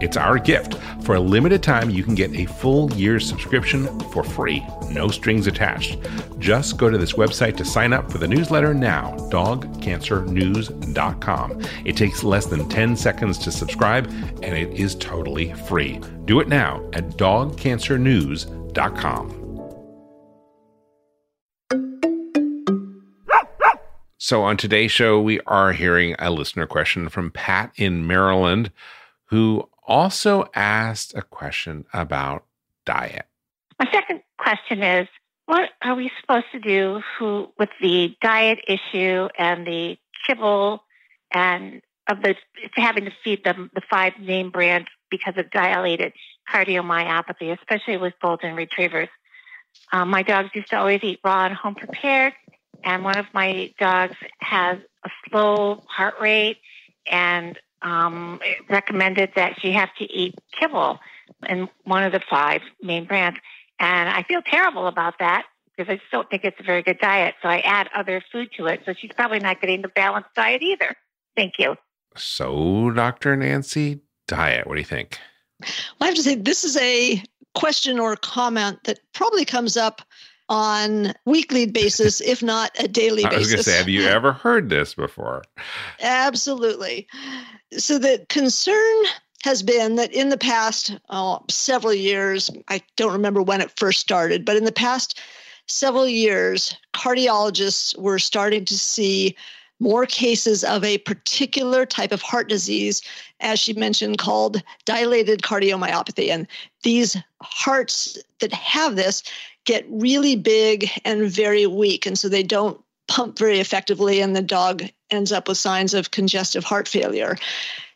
It's 0.00 0.16
our 0.16 0.38
gift. 0.38 0.78
For 1.02 1.14
a 1.14 1.20
limited 1.20 1.62
time, 1.62 1.90
you 1.90 2.02
can 2.02 2.14
get 2.14 2.34
a 2.34 2.46
full 2.46 2.90
year's 2.92 3.28
subscription 3.28 4.00
for 4.10 4.24
free, 4.24 4.66
no 4.90 5.08
strings 5.08 5.46
attached. 5.46 5.98
Just 6.38 6.76
go 6.76 6.90
to 6.90 6.98
this 6.98 7.14
website 7.14 7.56
to 7.56 7.64
sign 7.64 7.92
up 7.92 8.10
for 8.10 8.18
the 8.18 8.28
newsletter 8.28 8.74
now, 8.74 9.14
dogcancernews.com. 9.30 11.62
It 11.84 11.96
takes 11.96 12.24
less 12.24 12.46
than 12.46 12.68
10 12.68 12.96
seconds 12.96 13.38
to 13.38 13.52
subscribe, 13.52 14.06
and 14.42 14.56
it 14.56 14.72
is 14.78 14.94
totally 14.96 15.52
free. 15.52 16.00
Do 16.24 16.40
it 16.40 16.48
now 16.48 16.84
at 16.92 17.10
dogcancernews.com. 17.10 19.42
So, 24.18 24.42
on 24.42 24.56
today's 24.56 24.90
show, 24.90 25.20
we 25.20 25.38
are 25.46 25.72
hearing 25.72 26.16
a 26.18 26.32
listener 26.32 26.66
question 26.66 27.08
from 27.08 27.30
Pat 27.30 27.70
in 27.76 28.08
Maryland, 28.08 28.72
who 29.26 29.68
also 29.86 30.44
asked 30.54 31.14
a 31.14 31.22
question 31.22 31.84
about 31.92 32.44
diet. 32.84 33.26
My 33.78 33.90
second 33.92 34.22
question 34.38 34.82
is 34.82 35.08
what 35.46 35.70
are 35.82 35.94
we 35.94 36.10
supposed 36.20 36.46
to 36.52 36.58
do 36.58 37.02
who, 37.18 37.48
with 37.58 37.70
the 37.80 38.16
diet 38.20 38.58
issue 38.66 39.28
and 39.38 39.66
the 39.66 39.96
kibble 40.26 40.82
and 41.30 41.82
of 42.08 42.22
the 42.22 42.36
having 42.74 43.04
to 43.04 43.12
feed 43.24 43.44
them 43.44 43.70
the 43.74 43.80
five 43.88 44.12
name 44.20 44.50
brands 44.50 44.88
because 45.10 45.34
of 45.36 45.50
dilated 45.50 46.12
cardiomyopathy, 46.52 47.56
especially 47.58 47.96
with 47.96 48.14
golden 48.22 48.54
retrievers. 48.54 49.08
Um, 49.92 50.10
my 50.10 50.22
dogs 50.22 50.50
used 50.54 50.70
to 50.70 50.78
always 50.78 51.00
eat 51.02 51.20
raw 51.24 51.46
and 51.46 51.54
home 51.54 51.74
prepared, 51.74 52.32
and 52.84 53.04
one 53.04 53.18
of 53.18 53.26
my 53.34 53.72
dogs 53.78 54.16
has 54.40 54.78
a 55.04 55.10
slow 55.28 55.82
heart 55.88 56.14
rate 56.20 56.58
and 57.10 57.58
um, 57.86 58.40
recommended 58.68 59.30
that 59.36 59.60
she 59.60 59.72
have 59.72 59.88
to 59.98 60.04
eat 60.04 60.34
kibble 60.58 60.98
in 61.48 61.68
one 61.84 62.02
of 62.02 62.12
the 62.12 62.20
five 62.28 62.60
main 62.82 63.04
brands. 63.04 63.38
And 63.78 64.08
I 64.08 64.22
feel 64.24 64.42
terrible 64.42 64.88
about 64.88 65.14
that 65.20 65.44
because 65.76 65.90
I 65.90 65.96
just 65.96 66.10
don't 66.10 66.28
think 66.28 66.44
it's 66.44 66.58
a 66.58 66.64
very 66.64 66.82
good 66.82 66.98
diet. 66.98 67.34
So 67.42 67.48
I 67.48 67.60
add 67.60 67.88
other 67.94 68.22
food 68.32 68.48
to 68.56 68.66
it. 68.66 68.80
So 68.84 68.92
she's 68.98 69.12
probably 69.14 69.38
not 69.38 69.60
getting 69.60 69.82
the 69.82 69.88
balanced 69.88 70.30
diet 70.34 70.62
either. 70.62 70.96
Thank 71.36 71.54
you. 71.58 71.76
So, 72.16 72.90
Dr. 72.90 73.36
Nancy, 73.36 74.00
diet, 74.26 74.66
what 74.66 74.74
do 74.74 74.80
you 74.80 74.86
think? 74.86 75.18
Well, 75.60 75.68
I 76.02 76.06
have 76.06 76.14
to 76.14 76.22
say, 76.22 76.34
this 76.34 76.64
is 76.64 76.76
a 76.78 77.22
question 77.54 77.98
or 77.98 78.16
comment 78.16 78.78
that 78.84 78.98
probably 79.12 79.44
comes 79.44 79.76
up 79.76 80.02
on 80.48 81.12
weekly 81.24 81.66
basis, 81.66 82.20
if 82.20 82.42
not 82.42 82.70
a 82.78 82.88
daily 82.88 83.24
basis. 83.24 83.34
I 83.34 83.38
was 83.38 83.48
going 83.48 83.58
to 83.58 83.70
say, 83.70 83.76
have 83.76 83.88
you 83.88 84.04
ever 84.04 84.32
heard 84.32 84.70
this 84.70 84.94
before? 84.94 85.42
Absolutely. 86.00 87.06
So 87.72 87.98
the 87.98 88.24
concern 88.28 89.04
has 89.42 89.62
been 89.62 89.96
that 89.96 90.12
in 90.12 90.28
the 90.28 90.38
past 90.38 90.96
oh, 91.10 91.44
several 91.48 91.94
years, 91.94 92.50
I 92.68 92.82
don't 92.96 93.12
remember 93.12 93.42
when 93.42 93.60
it 93.60 93.72
first 93.76 94.00
started, 94.00 94.44
but 94.44 94.56
in 94.56 94.64
the 94.64 94.72
past 94.72 95.20
several 95.66 96.08
years, 96.08 96.76
cardiologists 96.94 97.96
were 97.98 98.18
starting 98.18 98.64
to 98.64 98.78
see 98.78 99.36
more 99.78 100.06
cases 100.06 100.64
of 100.64 100.82
a 100.84 100.98
particular 100.98 101.84
type 101.84 102.12
of 102.12 102.22
heart 102.22 102.48
disease, 102.48 103.02
as 103.40 103.58
she 103.58 103.74
mentioned, 103.74 104.18
called 104.18 104.62
dilated 104.84 105.42
cardiomyopathy. 105.42 106.30
And 106.30 106.46
these 106.82 107.16
hearts 107.42 108.16
that 108.40 108.52
have 108.52 108.96
this 108.96 109.22
get 109.64 109.84
really 109.90 110.34
big 110.34 110.88
and 111.04 111.30
very 111.30 111.66
weak. 111.66 112.06
And 112.06 112.18
so 112.18 112.28
they 112.28 112.42
don't 112.42 112.80
pump 113.08 113.38
very 113.38 113.60
effectively, 113.60 114.20
and 114.20 114.34
the 114.34 114.42
dog 114.42 114.84
ends 115.10 115.32
up 115.32 115.48
with 115.48 115.58
signs 115.58 115.94
of 115.94 116.10
congestive 116.10 116.64
heart 116.64 116.88
failure. 116.88 117.36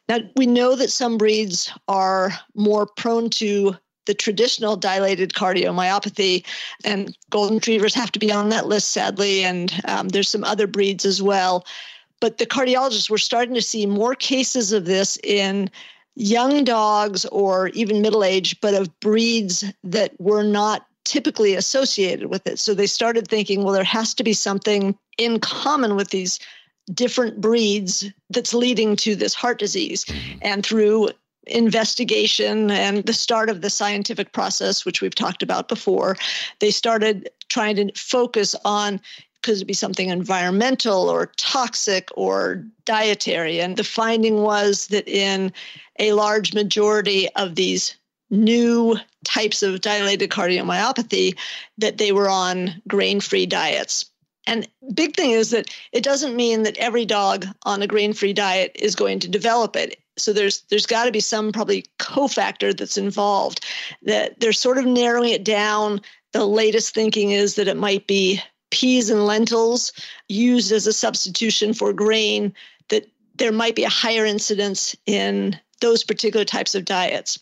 Now, 0.08 0.18
we 0.36 0.46
know 0.46 0.74
that 0.74 0.90
some 0.90 1.18
breeds 1.18 1.72
are 1.86 2.32
more 2.54 2.86
prone 2.86 3.30
to 3.30 3.76
the 4.06 4.14
traditional 4.14 4.76
dilated 4.76 5.34
cardiomyopathy, 5.34 6.44
and 6.84 7.16
golden 7.30 7.56
retrievers 7.56 7.94
have 7.94 8.10
to 8.12 8.18
be 8.18 8.32
on 8.32 8.48
that 8.48 8.66
list, 8.66 8.90
sadly, 8.90 9.44
and 9.44 9.72
um, 9.84 10.08
there's 10.08 10.28
some 10.28 10.42
other 10.42 10.66
breeds 10.66 11.04
as 11.04 11.22
well. 11.22 11.64
But 12.20 12.38
the 12.38 12.46
cardiologists 12.46 13.08
were 13.08 13.18
starting 13.18 13.54
to 13.54 13.62
see 13.62 13.86
more 13.86 14.14
cases 14.14 14.72
of 14.72 14.84
this 14.84 15.16
in 15.22 15.70
young 16.16 16.64
dogs 16.64 17.24
or 17.26 17.68
even 17.68 18.02
middle 18.02 18.24
age, 18.24 18.60
but 18.60 18.74
of 18.74 18.98
breeds 19.00 19.64
that 19.84 20.20
were 20.20 20.42
not 20.42 20.86
typically 21.04 21.54
associated 21.54 22.26
with 22.26 22.46
it. 22.46 22.58
So 22.58 22.74
they 22.74 22.86
started 22.86 23.28
thinking, 23.28 23.62
well, 23.62 23.72
there 23.72 23.84
has 23.84 24.12
to 24.14 24.24
be 24.24 24.32
something 24.32 24.96
in 25.18 25.40
common 25.40 25.96
with 25.96 26.10
these 26.10 26.38
different 26.92 27.40
breeds 27.40 28.04
that's 28.30 28.54
leading 28.54 28.96
to 28.96 29.14
this 29.14 29.34
heart 29.34 29.58
disease. 29.58 30.04
And 30.42 30.64
through 30.64 31.10
investigation 31.46 32.70
and 32.70 33.04
the 33.04 33.12
start 33.12 33.50
of 33.50 33.60
the 33.60 33.70
scientific 33.70 34.32
process, 34.32 34.84
which 34.84 35.00
we've 35.00 35.14
talked 35.14 35.42
about 35.42 35.68
before, 35.68 36.16
they 36.60 36.70
started 36.70 37.28
trying 37.48 37.76
to 37.76 37.92
focus 37.94 38.54
on 38.64 39.00
could 39.42 39.58
it 39.58 39.64
be 39.64 39.72
something 39.72 40.10
environmental 40.10 41.08
or 41.08 41.32
toxic 41.38 42.10
or 42.14 42.62
dietary? 42.84 43.58
And 43.58 43.76
the 43.76 43.84
finding 43.84 44.42
was 44.42 44.88
that 44.88 45.08
in 45.08 45.50
a 45.98 46.12
large 46.12 46.52
majority 46.52 47.28
of 47.36 47.54
these 47.54 47.96
new 48.28 48.98
types 49.24 49.62
of 49.62 49.80
dilated 49.80 50.30
cardiomyopathy 50.30 51.36
that 51.78 51.98
they 51.98 52.12
were 52.12 52.28
on 52.28 52.82
grain-free 52.86 53.46
diets. 53.46 54.10
And 54.46 54.68
big 54.94 55.16
thing 55.16 55.30
is 55.30 55.50
that 55.50 55.66
it 55.92 56.02
doesn't 56.02 56.36
mean 56.36 56.62
that 56.62 56.76
every 56.78 57.04
dog 57.04 57.46
on 57.64 57.82
a 57.82 57.86
grain-free 57.86 58.32
diet 58.32 58.72
is 58.74 58.96
going 58.96 59.18
to 59.20 59.28
develop 59.28 59.76
it. 59.76 60.00
So 60.16 60.32
there's 60.32 60.62
there's 60.62 60.86
got 60.86 61.04
to 61.04 61.12
be 61.12 61.20
some 61.20 61.52
probably 61.52 61.84
cofactor 61.98 62.76
that's 62.76 62.98
involved. 62.98 63.64
That 64.02 64.40
they're 64.40 64.52
sort 64.52 64.78
of 64.78 64.86
narrowing 64.86 65.30
it 65.30 65.44
down. 65.44 66.00
The 66.32 66.46
latest 66.46 66.94
thinking 66.94 67.30
is 67.30 67.54
that 67.54 67.68
it 67.68 67.76
might 67.76 68.06
be 68.06 68.40
peas 68.70 69.10
and 69.10 69.26
lentils 69.26 69.92
used 70.28 70.72
as 70.72 70.86
a 70.86 70.92
substitution 70.92 71.72
for 71.72 71.92
grain. 71.92 72.52
That 72.88 73.06
there 73.36 73.52
might 73.52 73.76
be 73.76 73.84
a 73.84 73.88
higher 73.88 74.24
incidence 74.24 74.94
in 75.06 75.58
those 75.80 76.04
particular 76.04 76.44
types 76.44 76.74
of 76.74 76.84
diets 76.84 77.38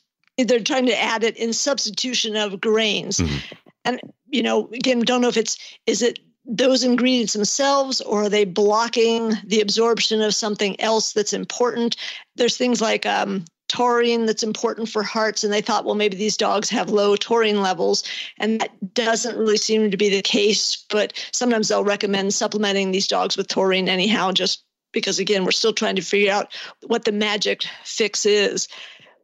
they're 0.47 0.61
trying 0.61 0.87
to 0.87 1.03
add 1.03 1.25
it 1.25 1.37
in 1.37 1.53
substitution 1.53 2.37
of 2.37 2.61
grains. 2.61 3.19
Mm-hmm. 3.19 3.55
And, 3.85 4.01
you 4.29 4.43
know, 4.43 4.69
again, 4.69 5.01
don't 5.01 5.21
know 5.21 5.29
if 5.29 5.37
it's, 5.37 5.59
is 5.87 6.03
it 6.03 6.21
those 6.49 6.83
ingredients 6.83 7.35
themselves 7.35 8.01
or 8.01 8.25
are 8.25 8.29
they 8.29 8.47
blocking 8.47 9.35
the 9.45 9.61
absorption 9.61 10.23
of 10.23 10.35
something 10.35 10.81
else 10.81 11.13
that's 11.13 11.35
important? 11.35 11.97
There's 12.37 12.57
things 12.57 12.81
like 12.81 13.05
um, 13.05 13.45
taurine 13.69 14.25
that's 14.25 14.43
important 14.43 14.89
for 14.89 15.03
hearts 15.03 15.45
and 15.45 15.53
they 15.53 15.61
thought 15.61 15.85
well 15.85 15.95
maybe 15.95 16.17
these 16.17 16.39
dogs 16.39 16.71
have 16.71 16.89
low 16.89 17.15
taurine 17.17 17.61
levels 17.61 18.03
and 18.39 18.61
that 18.61 18.95
doesn't 18.95 19.37
really 19.37 19.59
seem 19.59 19.91
to 19.91 19.97
be 19.97 20.09
the 20.09 20.23
case 20.23 20.87
but 20.89 21.13
sometimes 21.33 21.69
they'll 21.69 21.85
recommend 21.85 22.33
supplementing 22.33 22.91
these 22.91 23.07
dogs 23.07 23.37
with 23.37 23.47
taurine 23.47 23.89
anyhow 23.89 24.33
just 24.33 24.65
because 24.93 25.19
again 25.19 25.45
we're 25.45 25.51
still 25.51 25.75
trying 25.75 25.97
to 25.97 26.03
figure 26.03 26.33
out 26.33 26.51
what 26.87 27.05
the 27.05 27.13
magic 27.13 27.65
fix 27.85 28.25
is 28.25 28.69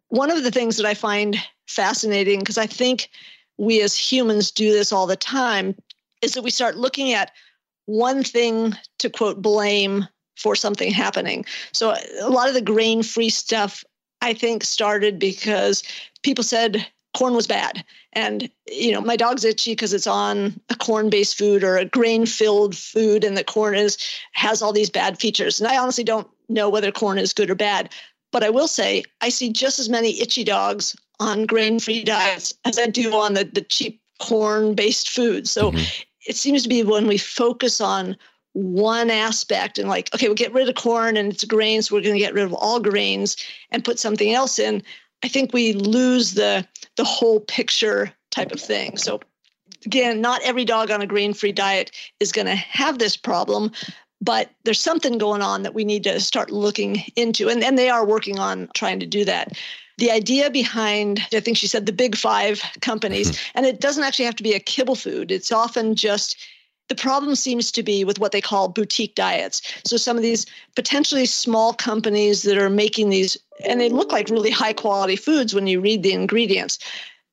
one 0.08 0.30
of 0.30 0.42
the 0.42 0.50
things 0.50 0.76
that 0.76 0.86
i 0.86 0.92
find 0.92 1.38
fascinating 1.66 2.38
because 2.38 2.58
i 2.58 2.66
think 2.66 3.08
we 3.56 3.80
as 3.80 3.96
humans 3.96 4.50
do 4.50 4.72
this 4.72 4.92
all 4.92 5.06
the 5.06 5.16
time 5.16 5.74
is 6.24 6.32
that 6.32 6.42
we 6.42 6.50
start 6.50 6.76
looking 6.76 7.12
at 7.12 7.30
one 7.86 8.24
thing 8.24 8.74
to 8.98 9.10
quote 9.10 9.42
blame 9.42 10.08
for 10.36 10.56
something 10.56 10.90
happening. 10.90 11.44
So 11.72 11.94
a 12.20 12.28
lot 12.28 12.48
of 12.48 12.54
the 12.54 12.62
grain 12.62 13.02
free 13.02 13.30
stuff 13.30 13.84
I 14.20 14.32
think 14.32 14.64
started 14.64 15.18
because 15.18 15.82
people 16.22 16.42
said 16.42 16.86
corn 17.16 17.34
was 17.34 17.46
bad. 17.46 17.84
And, 18.14 18.50
you 18.66 18.90
know, 18.90 19.00
my 19.00 19.16
dog's 19.16 19.44
itchy 19.44 19.72
because 19.72 19.92
it's 19.92 20.06
on 20.06 20.58
a 20.70 20.74
corn 20.74 21.10
based 21.10 21.38
food 21.38 21.62
or 21.62 21.76
a 21.76 21.84
grain 21.84 22.26
filled 22.26 22.76
food, 22.76 23.22
and 23.22 23.36
the 23.36 23.44
corn 23.44 23.74
is 23.74 23.98
has 24.32 24.62
all 24.62 24.72
these 24.72 24.90
bad 24.90 25.18
features. 25.18 25.60
And 25.60 25.68
I 25.68 25.78
honestly 25.78 26.04
don't 26.04 26.28
know 26.48 26.68
whether 26.68 26.90
corn 26.90 27.18
is 27.18 27.32
good 27.32 27.50
or 27.50 27.54
bad. 27.54 27.92
But 28.32 28.42
I 28.42 28.50
will 28.50 28.66
say 28.66 29.04
I 29.20 29.28
see 29.28 29.52
just 29.52 29.78
as 29.78 29.88
many 29.88 30.20
itchy 30.20 30.42
dogs 30.42 30.96
on 31.20 31.46
grain 31.46 31.78
free 31.78 32.02
diets 32.02 32.52
as 32.64 32.78
I 32.78 32.86
do 32.86 33.14
on 33.14 33.34
the, 33.34 33.44
the 33.44 33.60
cheap 33.60 34.00
corn 34.20 34.74
based 34.74 35.10
food. 35.10 35.46
So 35.46 35.70
mm-hmm 35.70 36.02
it 36.26 36.36
seems 36.36 36.62
to 36.62 36.68
be 36.68 36.82
when 36.82 37.06
we 37.06 37.18
focus 37.18 37.80
on 37.80 38.16
one 38.52 39.10
aspect 39.10 39.78
and 39.78 39.88
like 39.88 40.14
okay 40.14 40.28
we'll 40.28 40.34
get 40.34 40.52
rid 40.52 40.68
of 40.68 40.74
corn 40.76 41.16
and 41.16 41.32
it's 41.32 41.44
grains 41.44 41.88
so 41.88 41.94
we're 41.94 42.02
going 42.02 42.14
to 42.14 42.20
get 42.20 42.34
rid 42.34 42.44
of 42.44 42.54
all 42.54 42.78
grains 42.78 43.36
and 43.72 43.84
put 43.84 43.98
something 43.98 44.32
else 44.32 44.60
in 44.60 44.80
i 45.24 45.28
think 45.28 45.52
we 45.52 45.72
lose 45.72 46.34
the 46.34 46.66
the 46.96 47.04
whole 47.04 47.40
picture 47.40 48.12
type 48.30 48.52
of 48.52 48.60
thing. 48.60 48.96
So 48.96 49.20
again 49.86 50.20
not 50.20 50.42
every 50.42 50.64
dog 50.64 50.90
on 50.90 51.02
a 51.02 51.06
grain 51.06 51.34
free 51.34 51.52
diet 51.52 51.90
is 52.20 52.32
going 52.32 52.46
to 52.46 52.54
have 52.54 52.98
this 52.98 53.16
problem 53.16 53.70
but 54.20 54.50
there's 54.64 54.80
something 54.80 55.18
going 55.18 55.42
on 55.42 55.62
that 55.62 55.74
we 55.74 55.84
need 55.84 56.04
to 56.04 56.18
start 56.20 56.50
looking 56.50 57.02
into 57.16 57.48
and, 57.48 57.62
and 57.62 57.76
they 57.76 57.90
are 57.90 58.06
working 58.06 58.38
on 58.38 58.68
trying 58.74 58.98
to 59.00 59.06
do 59.06 59.24
that 59.24 59.58
the 59.98 60.10
idea 60.10 60.50
behind, 60.50 61.20
I 61.32 61.40
think 61.40 61.56
she 61.56 61.66
said, 61.66 61.86
the 61.86 61.92
big 61.92 62.16
five 62.16 62.62
companies, 62.80 63.30
mm-hmm. 63.30 63.58
and 63.58 63.66
it 63.66 63.80
doesn't 63.80 64.04
actually 64.04 64.24
have 64.24 64.36
to 64.36 64.42
be 64.42 64.54
a 64.54 64.60
kibble 64.60 64.96
food. 64.96 65.30
It's 65.30 65.52
often 65.52 65.94
just 65.94 66.36
the 66.88 66.94
problem 66.94 67.34
seems 67.34 67.72
to 67.72 67.82
be 67.82 68.04
with 68.04 68.18
what 68.18 68.32
they 68.32 68.40
call 68.40 68.68
boutique 68.68 69.14
diets. 69.14 69.62
So 69.84 69.96
some 69.96 70.16
of 70.16 70.22
these 70.22 70.46
potentially 70.76 71.26
small 71.26 71.72
companies 71.72 72.42
that 72.42 72.58
are 72.58 72.70
making 72.70 73.10
these, 73.10 73.36
and 73.66 73.80
they 73.80 73.88
look 73.88 74.12
like 74.12 74.28
really 74.28 74.50
high 74.50 74.74
quality 74.74 75.16
foods 75.16 75.54
when 75.54 75.66
you 75.66 75.80
read 75.80 76.02
the 76.02 76.12
ingredients, 76.12 76.78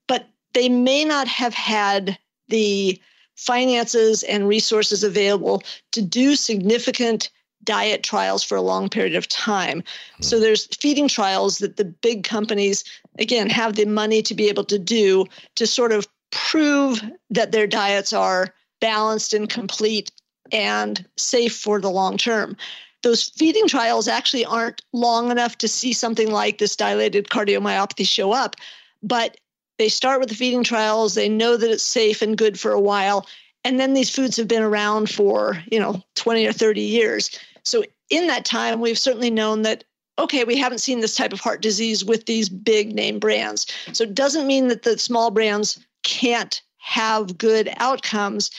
but 0.08 0.28
they 0.54 0.70
may 0.70 1.04
not 1.04 1.28
have 1.28 1.54
had 1.54 2.18
the 2.48 3.02
finances 3.36 4.24
and 4.24 4.48
resources 4.48 5.04
available 5.04 5.64
to 5.92 6.02
do 6.02 6.36
significant 6.36 7.30
diet 7.64 8.04
trials 8.04 8.44
for 8.44 8.56
a 8.56 8.62
long 8.62 8.90
period 8.90 9.16
of 9.16 9.28
time. 9.28 9.84
Hmm. 10.18 10.24
So 10.24 10.40
there's 10.40 10.68
feeding 10.78 11.08
trials 11.08 11.60
that 11.60 11.78
the 11.78 11.86
big 11.86 12.24
companies 12.24 12.84
again 13.20 13.50
have 13.50 13.76
the 13.76 13.86
money 13.86 14.22
to 14.24 14.34
be 14.34 14.50
able 14.50 14.66
to 14.66 14.80
do 14.80 15.26
to 15.56 15.68
sort 15.68 15.92
of 15.92 16.08
prove 16.32 17.04
that 17.30 17.52
their 17.52 17.68
diets 17.68 18.14
are 18.14 18.54
balanced 18.80 19.34
and 19.34 19.50
complete 19.50 20.12
and 20.52 21.06
safe 21.18 21.56
for 21.56 21.80
the 21.80 21.90
long 21.90 22.18
term. 22.18 22.58
Those 23.04 23.30
feeding 23.30 23.68
trials 23.68 24.08
actually 24.08 24.46
aren't 24.46 24.82
long 24.94 25.32
enough 25.32 25.58
to 25.60 25.68
see 25.68 25.94
something 25.94 26.32
like 26.32 26.58
this 26.58 26.76
dilated 26.76 27.30
cardiomyopathy 27.30 28.08
show 28.08 28.32
up, 28.32 28.56
but 29.02 29.38
they 29.78 29.90
start 29.90 30.20
with 30.20 30.30
the 30.30 30.36
feeding 30.36 30.64
trials, 30.64 31.16
they 31.16 31.30
know 31.30 31.58
that 31.58 31.72
it's 31.72 31.84
safe 31.84 32.22
and 32.22 32.38
good 32.38 32.60
for 32.60 32.72
a 32.72 32.80
while, 32.80 33.26
and 33.64 33.80
then 33.80 33.94
these 33.94 34.10
foods 34.10 34.38
have 34.38 34.48
been 34.48 34.62
around 34.62 35.10
for, 35.10 35.64
you 35.72 35.80
know, 35.80 36.02
20 36.16 36.46
or 36.46 36.54
30 36.54 36.82
years. 36.82 37.40
So 37.64 37.84
in 38.10 38.28
that 38.28 38.46
time, 38.46 38.80
we've 38.82 38.98
certainly 38.98 39.32
known 39.32 39.62
that 39.64 39.84
okay, 40.20 40.44
we 40.44 40.58
haven't 40.58 40.80
seen 40.80 41.00
this 41.00 41.16
type 41.16 41.34
of 41.34 41.40
heart 41.40 41.62
disease 41.62 42.06
with 42.06 42.26
these 42.26 42.48
big 42.48 42.94
name 42.94 43.18
brands. 43.18 43.66
So 43.94 44.04
it 44.04 44.14
doesn't 44.14 44.46
mean 44.46 44.68
that 44.68 44.84
the 44.84 44.98
small 44.98 45.32
brands 45.32 45.84
can't 46.04 46.62
have 46.78 47.38
good 47.38 47.74
outcomes. 47.78 48.52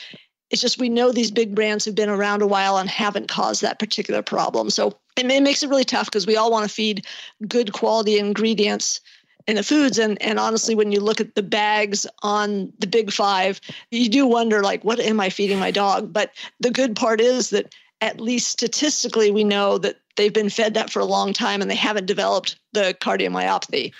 It's 0.49 0.61
just 0.61 0.79
we 0.79 0.89
know 0.89 1.11
these 1.11 1.31
big 1.31 1.55
brands 1.55 1.85
have 1.85 1.95
been 1.95 2.09
around 2.09 2.41
a 2.41 2.47
while 2.47 2.77
and 2.77 2.89
haven't 2.89 3.29
caused 3.29 3.61
that 3.61 3.79
particular 3.79 4.21
problem. 4.21 4.69
So 4.69 4.97
it, 5.15 5.25
makes 5.25 5.63
it 5.63 5.69
really 5.69 5.83
tough 5.83 6.07
because 6.07 6.27
we 6.27 6.35
all 6.35 6.51
want 6.51 6.67
to 6.67 6.73
feed 6.73 7.05
good 7.47 7.73
quality 7.73 8.19
ingredients 8.19 8.99
in 9.47 9.55
the 9.55 9.63
foods 9.63 9.97
and 9.97 10.21
and 10.21 10.39
honestly 10.39 10.73
when 10.73 10.93
you 10.93 11.01
look 11.01 11.19
at 11.19 11.35
the 11.35 11.43
bags 11.43 12.07
on 12.21 12.71
the 12.79 12.87
big 12.87 13.11
5 13.11 13.59
you 13.91 14.07
do 14.07 14.25
wonder 14.25 14.63
like 14.63 14.85
what 14.85 15.01
am 15.01 15.19
i 15.19 15.29
feeding 15.29 15.59
my 15.59 15.69
dog 15.69 16.13
but 16.13 16.31
the 16.61 16.71
good 16.71 16.95
part 16.95 17.19
is 17.19 17.49
that 17.49 17.75
at 18.03 18.19
least 18.19 18.49
statistically, 18.49 19.31
we 19.31 19.45
know 19.45 19.77
that 19.77 19.97
they've 20.17 20.33
been 20.33 20.49
fed 20.49 20.73
that 20.73 20.91
for 20.91 20.99
a 20.99 21.05
long 21.05 21.31
time 21.31 21.61
and 21.61 21.71
they 21.71 21.75
haven't 21.75 22.05
developed 22.05 22.57
the 22.73 22.95
cardiomyopathy. 22.99 23.93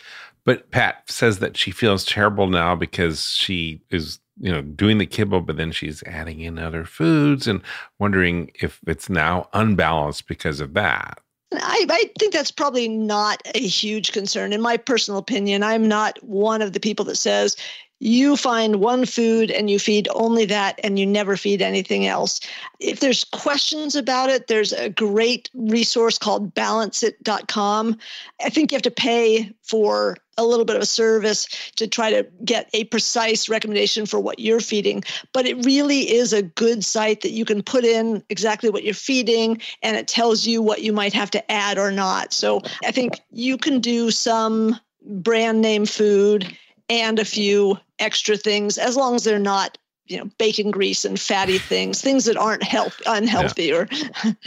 But 0.46 0.70
Pat 0.72 1.10
says 1.10 1.40
that 1.40 1.56
she 1.56 1.72
feels 1.72 2.04
terrible 2.04 2.48
now 2.48 2.76
because 2.76 3.30
she 3.30 3.82
is, 3.90 4.20
you 4.42 4.52
know, 4.52 4.62
doing 4.62 4.98
the 4.98 5.06
kibble, 5.06 5.40
but 5.40 5.56
then 5.56 5.72
she's 5.72 6.04
adding 6.04 6.42
in 6.42 6.60
other 6.60 6.84
foods 6.84 7.48
and 7.48 7.62
wondering 7.98 8.52
if 8.56 8.82
it's 8.86 9.10
now 9.10 9.48
unbalanced 9.54 10.28
because 10.28 10.60
of 10.60 10.74
that. 10.74 11.20
I, 11.54 11.86
I, 11.90 12.10
think 12.20 12.34
that's 12.34 12.52
probably 12.52 12.88
not 12.88 13.42
a 13.54 13.60
huge 13.60 14.12
concern. 14.12 14.54
In 14.54 14.62
my 14.62 14.76
personal 14.76 15.20
opinion, 15.20 15.64
I'm 15.64 15.88
not 15.88 16.22
one 16.24 16.62
of 16.62 16.74
the 16.74 16.80
people 16.80 17.06
that 17.06 17.16
says 17.16 17.56
you 18.04 18.36
find 18.36 18.82
one 18.82 19.06
food 19.06 19.50
and 19.50 19.70
you 19.70 19.80
feed 19.80 20.10
only 20.14 20.44
that 20.44 20.78
and 20.84 21.00
you 21.00 21.06
never 21.06 21.38
feed 21.38 21.62
anything 21.62 22.06
else. 22.06 22.42
If 22.82 23.00
there's 23.00 23.24
questions 23.24 23.96
about 23.96 24.30
it, 24.30 24.48
there's 24.48 24.74
a 24.74 24.90
great 24.90 25.50
resource 25.54 26.18
called 26.18 26.54
balanceit.com. 26.54 27.98
I 28.44 28.50
think 28.50 28.72
you 28.72 28.76
have 28.76 28.82
to 28.82 28.92
pay 28.92 29.54
for 29.62 30.18
a 30.38 30.44
little 30.44 30.66
bit 30.66 30.76
of 30.76 30.82
a 30.82 30.86
service 30.86 31.48
to 31.78 31.88
try 31.88 32.10
to 32.10 32.28
get 32.44 32.70
a 32.74 32.84
precise 32.86 33.48
recommendation 33.48 34.06
for 34.06 34.20
what 34.20 34.38
you're 34.38 34.60
feeding. 34.60 35.02
But 35.32 35.46
it 35.46 35.64
really 35.64 36.12
is 36.14 36.34
a 36.34 36.42
good 36.42 36.84
site 36.84 37.22
that 37.22 37.32
you 37.32 37.46
can 37.46 37.64
put 37.64 37.86
in 37.86 38.22
exactly 38.30 38.70
what 38.70 38.84
you're 38.84 38.94
feeding 38.94 39.62
and 39.82 39.96
it 39.96 40.10
tells 40.10 40.46
you 40.46 40.62
what 40.62 40.82
you 40.82 40.92
might 40.92 41.14
have 41.14 41.32
to 41.32 41.52
add 41.52 41.78
or 41.78 41.90
not. 41.90 42.34
So 42.34 42.64
I 42.84 42.92
think 42.92 43.22
you 43.32 43.58
can 43.58 43.80
do 43.80 44.12
some 44.12 44.78
brand 45.06 45.62
name 45.62 45.86
food 45.86 46.54
and 46.90 47.18
a 47.18 47.26
few 47.26 47.78
extra 48.04 48.38
things 48.38 48.78
as 48.78 48.96
long 48.98 49.16
as 49.16 49.24
they're 49.24 49.40
not 49.40 49.78
you 50.06 50.18
know 50.18 50.30
bacon 50.38 50.70
grease 50.70 51.06
and 51.06 51.20
fatty 51.20 51.58
things 51.58 52.02
things 52.02 52.26
that 52.26 52.36
aren't 52.36 52.64
health 52.64 53.02
unhealthy 53.06 53.66
yeah. 53.66 53.76
or 53.76 53.88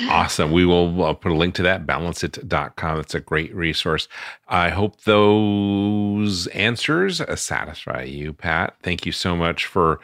awesome. 0.11 0.53
We 0.53 0.67
will 0.67 1.03
uh, 1.03 1.15
put 1.15 1.33
a 1.33 1.35
link 1.35 1.55
to 1.55 1.63
that 1.63 1.87
balanceit.com 1.87 3.01
it's 3.01 3.15
a 3.15 3.21
great 3.21 3.55
resource. 3.55 4.09
I 4.49 4.69
hope 4.69 5.03
those 5.03 6.47
answers 6.49 7.23
satisfy 7.41 8.03
you 8.03 8.33
pat. 8.33 8.77
Thank 8.83 9.07
you 9.07 9.13
so 9.13 9.35
much 9.35 9.67
for 9.67 10.01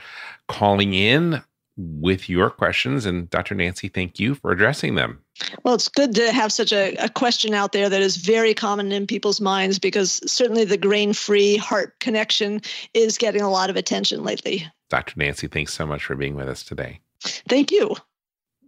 calling 0.48 0.94
in 0.94 1.42
with 1.76 2.28
your 2.28 2.50
questions 2.50 3.06
and 3.06 3.28
dr 3.30 3.54
nancy 3.54 3.88
thank 3.88 4.18
you 4.20 4.34
for 4.34 4.50
addressing 4.50 4.94
them 4.94 5.22
well, 5.64 5.74
it's 5.74 5.88
good 5.88 6.14
to 6.16 6.32
have 6.32 6.52
such 6.52 6.72
a, 6.72 6.94
a, 6.96 7.08
question 7.08 7.54
out 7.54 7.72
there 7.72 7.88
that 7.88 8.02
is 8.02 8.16
very 8.16 8.54
common 8.54 8.92
in 8.92 9.06
people's 9.06 9.40
minds 9.40 9.78
because 9.78 10.20
certainly 10.30 10.64
the 10.64 10.76
grain 10.76 11.12
free 11.12 11.56
heart 11.56 11.98
connection 12.00 12.60
is 12.94 13.18
getting 13.18 13.42
a 13.42 13.50
lot 13.50 13.70
of 13.70 13.76
attention 13.76 14.24
lately. 14.24 14.66
Dr. 14.90 15.14
Nancy, 15.16 15.46
thanks 15.46 15.72
so 15.72 15.86
much 15.86 16.04
for 16.04 16.14
being 16.14 16.34
with 16.34 16.48
us 16.48 16.62
today. 16.62 17.00
Thank 17.48 17.70
you. 17.70 17.96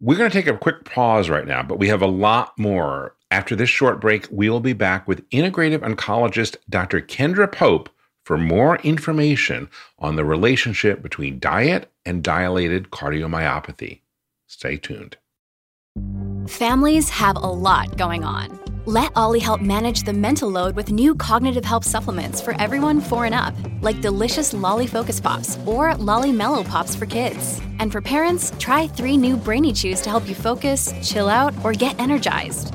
We're 0.01 0.17
going 0.17 0.31
to 0.31 0.37
take 0.37 0.47
a 0.47 0.57
quick 0.57 0.85
pause 0.85 1.29
right 1.29 1.47
now, 1.47 1.63
but 1.63 1.79
we 1.79 1.89
have 1.89 2.03
a 2.03 2.07
lot 2.07 2.59
more. 2.59 3.15
After 3.31 3.57
this 3.57 3.71
short 3.71 4.01
break, 4.01 4.29
we 4.31 4.49
will 4.49 4.61
be 4.61 4.75
back 4.75 5.09
with 5.09 5.29
integrative 5.31 5.79
oncologist 5.79 6.57
Dr. 6.71 7.01
Kendra 7.01 7.51
Pope 7.51 7.89
for 8.25 8.39
more 8.39 8.77
information 8.79 9.69
on 9.99 10.17
the 10.17 10.25
relationship 10.25 11.03
between 11.03 11.39
diet 11.39 11.91
and 12.05 12.23
dilated 12.23 12.91
cardiomyopathy. 12.91 14.01
Stay 14.47 14.77
tuned. 14.77 15.17
Families 16.49 17.09
have 17.09 17.37
a 17.37 17.41
lot 17.41 17.97
going 17.97 18.25
on. 18.25 18.59
Let 18.87 19.13
Olly 19.17 19.39
help 19.39 19.63
manage 19.63 20.03
the 20.03 20.13
mental 20.13 20.51
load 20.51 20.77
with 20.77 20.93
new 20.93 21.15
cognitive 21.15 21.65
help 21.65 21.85
supplements 21.85 22.43
for 22.43 22.55
everyone 22.61 23.01
four 23.01 23.25
and 23.25 23.35
up, 23.35 23.55
like 23.81 24.03
delicious 24.03 24.53
Lolly 24.53 24.87
Focus 24.87 25.21
Pops 25.21 25.57
or 25.65 25.95
Lolly 25.95 26.33
Mellow 26.33 26.63
Pops 26.63 26.95
for 26.95 27.07
kids. 27.07 27.63
And 27.79 27.91
for 27.91 28.03
parents, 28.03 28.53
try 28.59 28.87
three 28.87 29.17
new 29.17 29.39
Brainy 29.39 29.73
Chews 29.73 30.03
to 30.03 30.11
help 30.11 30.29
you 30.29 30.35
focus, 30.35 30.93
chill 31.03 31.31
out, 31.31 31.55
or 31.65 31.73
get 31.73 31.99
energized. 31.99 32.75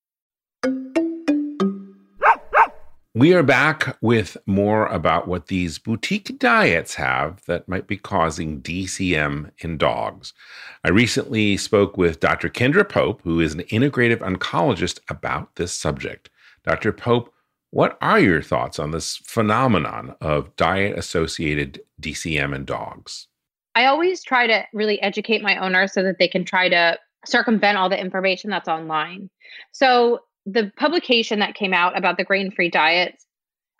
We 3.13 3.33
are 3.33 3.43
back 3.43 3.97
with 4.01 4.37
more 4.45 4.87
about 4.87 5.27
what 5.27 5.47
these 5.47 5.77
boutique 5.77 6.39
diets 6.39 6.95
have 6.95 7.43
that 7.45 7.67
might 7.67 7.85
be 7.85 7.97
causing 7.97 8.61
DCM 8.61 9.51
in 9.59 9.77
dogs. 9.77 10.33
I 10.85 10.89
recently 10.89 11.57
spoke 11.57 11.97
with 11.97 12.21
Dr. 12.21 12.47
Kendra 12.47 12.87
Pope, 12.87 13.21
who 13.23 13.41
is 13.41 13.53
an 13.53 13.63
integrative 13.63 14.19
oncologist, 14.19 14.99
about 15.09 15.55
this 15.57 15.73
subject. 15.73 16.29
Dr. 16.63 16.93
Pope, 16.93 17.33
what 17.71 17.97
are 18.01 18.19
your 18.19 18.41
thoughts 18.41 18.79
on 18.79 18.91
this 18.91 19.17
phenomenon 19.17 20.15
of 20.21 20.55
diet 20.55 20.97
associated 20.97 21.81
DCM 22.01 22.55
in 22.55 22.63
dogs? 22.63 23.27
I 23.75 23.85
always 23.85 24.23
try 24.23 24.47
to 24.47 24.63
really 24.73 25.01
educate 25.01 25.41
my 25.41 25.57
owners 25.57 25.93
so 25.93 26.01
that 26.03 26.17
they 26.17 26.29
can 26.29 26.45
try 26.45 26.69
to 26.69 26.97
circumvent 27.25 27.77
all 27.77 27.89
the 27.89 27.99
information 27.99 28.49
that's 28.49 28.69
online. 28.69 29.29
So, 29.73 30.21
the 30.45 30.71
publication 30.75 31.39
that 31.39 31.55
came 31.55 31.73
out 31.73 31.97
about 31.97 32.17
the 32.17 32.23
grain 32.23 32.51
free 32.51 32.69
diets 32.69 33.25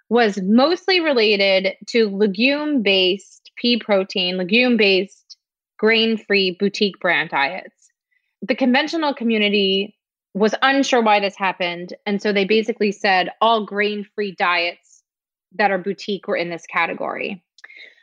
was 0.10 0.40
mostly 0.42 1.00
related 1.00 1.74
to 1.88 2.10
legume 2.10 2.82
based 2.82 3.52
pea 3.56 3.80
protein, 3.80 4.38
legume 4.38 4.78
based 4.78 5.38
grain 5.78 6.18
free 6.18 6.52
boutique 6.52 7.00
brand 7.00 7.30
diets. 7.30 7.92
The 8.42 8.56
conventional 8.56 9.14
community 9.14 9.96
was 10.34 10.56
unsure 10.62 11.02
why 11.02 11.20
this 11.20 11.36
happened. 11.36 11.94
And 12.06 12.22
so 12.22 12.32
they 12.32 12.46
basically 12.46 12.92
said 12.92 13.32
all 13.42 13.66
grain 13.66 14.06
free 14.16 14.34
diets 14.34 15.04
that 15.56 15.72
are 15.72 15.78
boutique 15.78 16.28
were 16.28 16.38
in 16.38 16.50
this 16.50 16.66
category. 16.66 17.44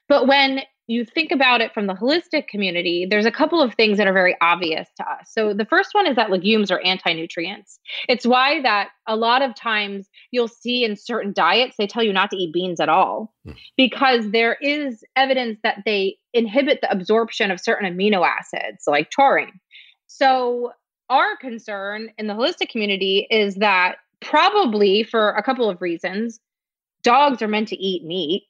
But 0.09 0.27
when 0.27 0.63
you 0.89 1.05
think 1.05 1.31
about 1.31 1.61
it 1.61 1.75
from 1.75 1.87
the 1.87 1.95
holistic 1.95 2.49
community, 2.49 3.07
there's 3.09 3.27
a 3.27 3.31
couple 3.31 3.61
of 3.61 3.75
things 3.75 3.99
that 3.99 4.07
are 4.07 4.13
very 4.13 4.35
obvious 4.41 4.89
to 4.97 5.05
us. 5.05 5.31
So 5.31 5.53
the 5.53 5.67
first 5.67 5.91
one 5.93 6.07
is 6.07 6.17
that 6.17 6.31
legumes 6.31 6.71
are 6.71 6.81
anti-nutrients. 6.83 7.79
It's 8.09 8.27
why 8.27 8.63
that 8.63 8.89
a 9.07 9.15
lot 9.15 9.43
of 9.43 9.55
times 9.55 10.09
you'll 10.31 10.49
see 10.49 10.85
in 10.85 10.97
certain 10.97 11.35
diets 11.35 11.77
they 11.77 11.87
tell 11.87 12.03
you 12.03 12.13
not 12.13 12.31
to 12.31 12.37
eat 12.39 12.55
beans 12.55 12.81
at 12.81 12.89
all 12.89 13.35
mm. 13.47 13.55
because 13.77 14.31
there 14.31 14.57
is 14.63 15.05
evidence 15.15 15.59
that 15.63 15.83
they 15.85 16.17
inhibit 16.33 16.81
the 16.81 16.91
absorption 16.91 17.51
of 17.51 17.61
certain 17.61 17.95
amino 17.95 18.27
acids 18.27 18.85
like 18.87 19.11
taurine. 19.11 19.61
So 20.07 20.73
our 21.11 21.37
concern 21.37 22.09
in 22.17 22.29
the 22.29 22.35
holistic 22.35 22.71
community 22.71 23.27
is 23.31 23.57
that 23.57 23.97
probably 24.23 25.03
for 25.03 25.33
a 25.33 25.43
couple 25.43 25.69
of 25.69 25.83
reasons 25.83 26.41
dogs 27.03 27.43
are 27.43 27.49
meant 27.49 27.69
to 27.69 27.77
eat 27.77 28.05
meat. 28.05 28.45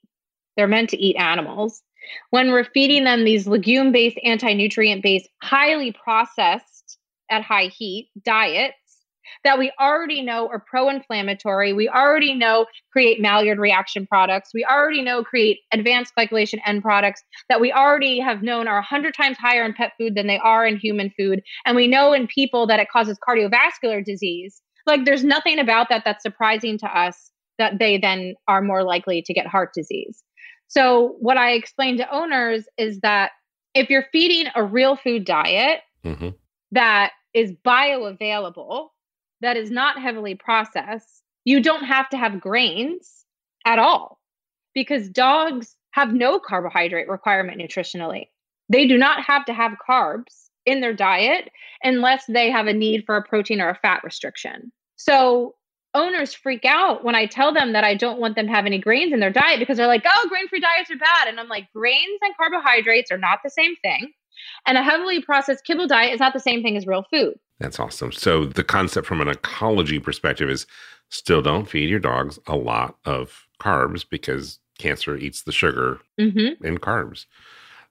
They're 0.56 0.68
meant 0.68 0.90
to 0.90 0.96
eat 0.96 1.16
animals 1.16 1.82
when 2.30 2.52
we're 2.52 2.64
feeding 2.64 3.04
them 3.04 3.24
these 3.24 3.46
legume 3.46 3.92
based, 3.92 4.18
anti 4.24 4.52
nutrient 4.54 5.02
based, 5.02 5.28
highly 5.42 5.92
processed 5.92 6.98
at 7.30 7.42
high 7.42 7.66
heat 7.66 8.10
diets 8.24 8.74
that 9.44 9.58
we 9.58 9.72
already 9.80 10.22
know 10.22 10.48
are 10.48 10.64
pro 10.68 10.88
inflammatory, 10.88 11.72
we 11.72 11.88
already 11.88 12.34
know 12.34 12.66
create 12.92 13.20
Maillard 13.20 13.58
reaction 13.58 14.06
products, 14.06 14.50
we 14.54 14.64
already 14.64 15.02
know 15.02 15.22
create 15.22 15.60
advanced 15.72 16.12
glycation 16.18 16.58
end 16.66 16.82
products 16.82 17.22
that 17.48 17.60
we 17.60 17.72
already 17.72 18.18
have 18.18 18.42
known 18.42 18.68
are 18.68 18.76
100 18.76 19.14
times 19.14 19.36
higher 19.38 19.64
in 19.64 19.74
pet 19.74 19.92
food 19.98 20.14
than 20.14 20.26
they 20.26 20.38
are 20.38 20.66
in 20.66 20.76
human 20.76 21.10
food. 21.16 21.42
And 21.66 21.76
we 21.76 21.86
know 21.86 22.12
in 22.12 22.26
people 22.26 22.66
that 22.66 22.80
it 22.80 22.88
causes 22.90 23.18
cardiovascular 23.28 24.04
disease. 24.04 24.60
Like 24.86 25.04
there's 25.04 25.24
nothing 25.24 25.58
about 25.58 25.88
that 25.90 26.02
that's 26.04 26.22
surprising 26.22 26.78
to 26.78 26.86
us 26.86 27.30
that 27.58 27.78
they 27.78 27.98
then 27.98 28.34
are 28.46 28.62
more 28.62 28.84
likely 28.84 29.22
to 29.22 29.34
get 29.34 29.46
heart 29.46 29.70
disease. 29.74 30.22
So, 30.68 31.16
what 31.20 31.36
I 31.36 31.52
explain 31.52 31.96
to 31.98 32.14
owners 32.14 32.68
is 32.76 33.00
that 33.00 33.32
if 33.74 33.90
you're 33.90 34.06
feeding 34.12 34.50
a 34.54 34.62
real 34.62 34.96
food 34.96 35.24
diet 35.24 35.80
mm-hmm. 36.04 36.30
that 36.72 37.12
is 37.34 37.52
bioavailable, 37.64 38.88
that 39.40 39.56
is 39.56 39.70
not 39.70 40.00
heavily 40.00 40.34
processed, 40.34 41.22
you 41.44 41.62
don't 41.62 41.84
have 41.84 42.08
to 42.10 42.16
have 42.16 42.40
grains 42.40 43.24
at 43.64 43.78
all 43.78 44.20
because 44.74 45.08
dogs 45.08 45.76
have 45.92 46.12
no 46.12 46.38
carbohydrate 46.38 47.08
requirement 47.08 47.60
nutritionally. 47.60 48.26
They 48.68 48.86
do 48.86 48.98
not 48.98 49.24
have 49.24 49.44
to 49.46 49.54
have 49.54 49.78
carbs 49.88 50.48
in 50.66 50.80
their 50.80 50.92
diet 50.92 51.50
unless 51.82 52.24
they 52.26 52.50
have 52.50 52.66
a 52.66 52.72
need 52.72 53.04
for 53.06 53.16
a 53.16 53.22
protein 53.22 53.60
or 53.60 53.70
a 53.70 53.78
fat 53.80 54.02
restriction. 54.04 54.70
So 54.96 55.54
owners 55.98 56.34
freak 56.34 56.64
out 56.64 57.04
when 57.04 57.14
I 57.14 57.26
tell 57.26 57.52
them 57.52 57.72
that 57.72 57.84
I 57.84 57.94
don't 57.94 58.20
want 58.20 58.36
them 58.36 58.46
to 58.46 58.52
have 58.52 58.66
any 58.66 58.78
grains 58.78 59.12
in 59.12 59.20
their 59.20 59.30
diet 59.30 59.58
because 59.58 59.76
they're 59.76 59.86
like, 59.86 60.04
oh, 60.06 60.26
grain 60.28 60.48
free 60.48 60.60
diets 60.60 60.90
are 60.90 60.96
bad. 60.96 61.28
And 61.28 61.38
I'm 61.38 61.48
like, 61.48 61.70
grains 61.74 62.18
and 62.22 62.36
carbohydrates 62.36 63.10
are 63.10 63.18
not 63.18 63.40
the 63.44 63.50
same 63.50 63.76
thing. 63.76 64.12
And 64.66 64.78
a 64.78 64.82
heavily 64.82 65.20
processed 65.20 65.64
kibble 65.64 65.88
diet 65.88 66.14
is 66.14 66.20
not 66.20 66.32
the 66.32 66.40
same 66.40 66.62
thing 66.62 66.76
as 66.76 66.86
real 66.86 67.04
food. 67.10 67.34
That's 67.58 67.80
awesome. 67.80 68.12
So 68.12 68.44
the 68.44 68.64
concept 68.64 69.06
from 69.06 69.20
an 69.20 69.28
oncology 69.28 70.02
perspective 70.02 70.48
is 70.48 70.66
still 71.08 71.42
don't 71.42 71.68
feed 71.68 71.90
your 71.90 71.98
dogs 71.98 72.38
a 72.46 72.56
lot 72.56 72.96
of 73.04 73.46
carbs 73.60 74.04
because 74.08 74.60
cancer 74.78 75.16
eats 75.16 75.42
the 75.42 75.52
sugar 75.52 76.00
mm-hmm. 76.18 76.64
in 76.64 76.78
carbs. 76.78 77.26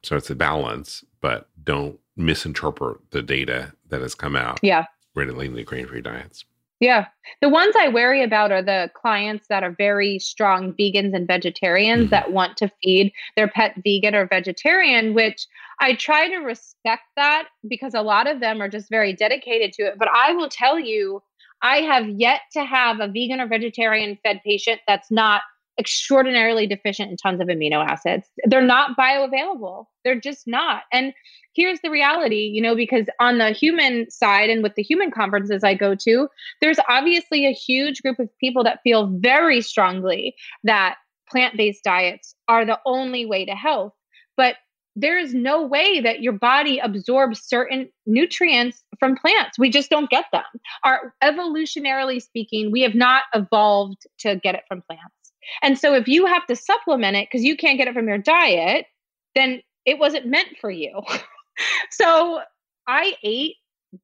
So 0.04 0.16
it's 0.16 0.30
a 0.30 0.36
balance, 0.36 1.04
but 1.22 1.50
don't 1.64 2.00
misinterpret 2.16 3.12
the 3.12 3.22
data 3.22 3.74
that 3.90 4.02
has 4.02 4.16
come 4.16 4.36
out. 4.36 4.60
Yeah. 4.62 4.86
Relating 5.16 5.56
to 5.56 5.64
grain 5.64 5.88
free 5.88 6.02
diets. 6.02 6.46
Yeah. 6.80 7.08
The 7.42 7.50
ones 7.50 7.76
I 7.78 7.90
worry 7.90 8.22
about 8.22 8.52
are 8.52 8.62
the 8.62 8.92
clients 8.94 9.48
that 9.50 9.64
are 9.64 9.72
very 9.72 10.20
strong 10.20 10.74
vegans 10.74 11.16
and 11.16 11.26
vegetarians 11.26 12.04
mm-hmm. 12.04 12.12
that 12.12 12.32
want 12.32 12.56
to 12.58 12.72
feed 12.84 13.12
their 13.36 13.48
pet 13.48 13.74
vegan 13.84 14.14
or 14.14 14.28
vegetarian, 14.28 15.16
which 15.16 15.48
I 15.80 15.96
try 15.96 16.30
to 16.30 16.38
respect 16.38 17.04
that 17.16 17.48
because 17.68 17.96
a 17.96 18.02
lot 18.02 18.30
of 18.30 18.40
them 18.40 18.62
are 18.62 18.70
just 18.70 18.90
very 18.90 19.14
dedicated 19.14 19.74
to 19.74 19.84
it. 19.88 19.96
But 19.98 20.10
I 20.14 20.34
will 20.34 20.50
tell 20.50 20.80
you, 20.80 21.24
I 21.64 21.78
have 21.78 22.08
yet 22.08 22.42
to 22.54 22.64
have 22.64 23.00
a 23.00 23.08
vegan 23.08 23.42
or 23.42 23.48
vegetarian 23.48 24.18
fed 24.24 24.42
patient 24.46 24.82
that's 24.88 25.10
not 25.10 25.42
extraordinarily 25.80 26.68
deficient 26.68 27.12
in 27.12 27.18
tons 27.18 27.42
of 27.42 27.48
amino 27.48 27.86
acids. 27.86 28.28
They're 28.46 28.62
not 28.62 28.98
bioavailable. 28.98 29.86
They're 30.04 30.20
just 30.20 30.48
not. 30.48 30.84
And 30.92 31.14
here's 31.54 31.80
the 31.82 31.90
reality, 31.90 32.50
you 32.54 32.62
know, 32.62 32.76
because 32.76 33.08
on 33.20 33.38
the 33.38 33.52
human 33.52 34.10
side 34.10 34.50
and 34.50 34.64
with 34.64 34.76
the 34.76 34.84
human 34.84 35.12
conferences 35.12 35.64
I 35.64 35.74
go 35.74 35.96
to, 35.96 36.28
there's 36.62 36.80
obviously 36.90 37.46
a 37.46 37.52
huge 37.52 38.02
group 38.02 38.20
of 38.20 38.30
people 38.40 38.64
that 38.64 38.80
feel 38.84 39.08
very 39.20 39.62
strongly 39.62 40.36
that 40.64 40.96
plant 41.30 41.58
based 41.58 41.84
diets 41.84 42.36
are 42.48 42.66
the 42.66 42.80
only 42.86 43.26
way 43.26 43.46
to 43.46 43.52
health. 43.52 43.94
But 44.36 44.56
there 45.00 45.20
is 45.20 45.34
no 45.34 45.64
way 45.64 46.02
that 46.02 46.22
your 46.24 46.34
body 46.34 46.80
absorbs 46.80 47.44
certain 47.44 47.88
nutrients 48.08 48.84
from 49.00 49.16
plants. 49.16 49.60
We 49.60 49.70
just 49.70 49.92
don't 49.92 50.10
get 50.10 50.26
them. 50.32 50.44
Our 50.84 51.14
evolutionarily 51.24 52.20
speaking, 52.20 52.72
we 52.72 52.82
have 52.82 52.96
not 52.96 53.24
evolved 53.36 54.08
to 54.22 54.38
get 54.38 54.56
it 54.56 54.64
from 54.68 54.82
plants. 54.88 55.14
And 55.62 55.78
so 55.78 55.94
if 55.94 56.08
you 56.08 56.26
have 56.26 56.46
to 56.48 56.56
supplement 56.56 57.16
it 57.16 57.28
because 57.32 57.44
you 57.44 57.58
can't 57.58 57.78
get 57.78 57.88
it 57.88 57.94
from 57.94 58.08
your 58.08 58.18
diet, 58.18 58.86
then 59.36 59.62
it 59.86 60.00
wasn't 60.00 60.26
meant 60.26 60.58
for 60.60 60.70
you. 60.70 61.02
so 61.92 62.42
I 62.88 63.14
ate 63.24 63.56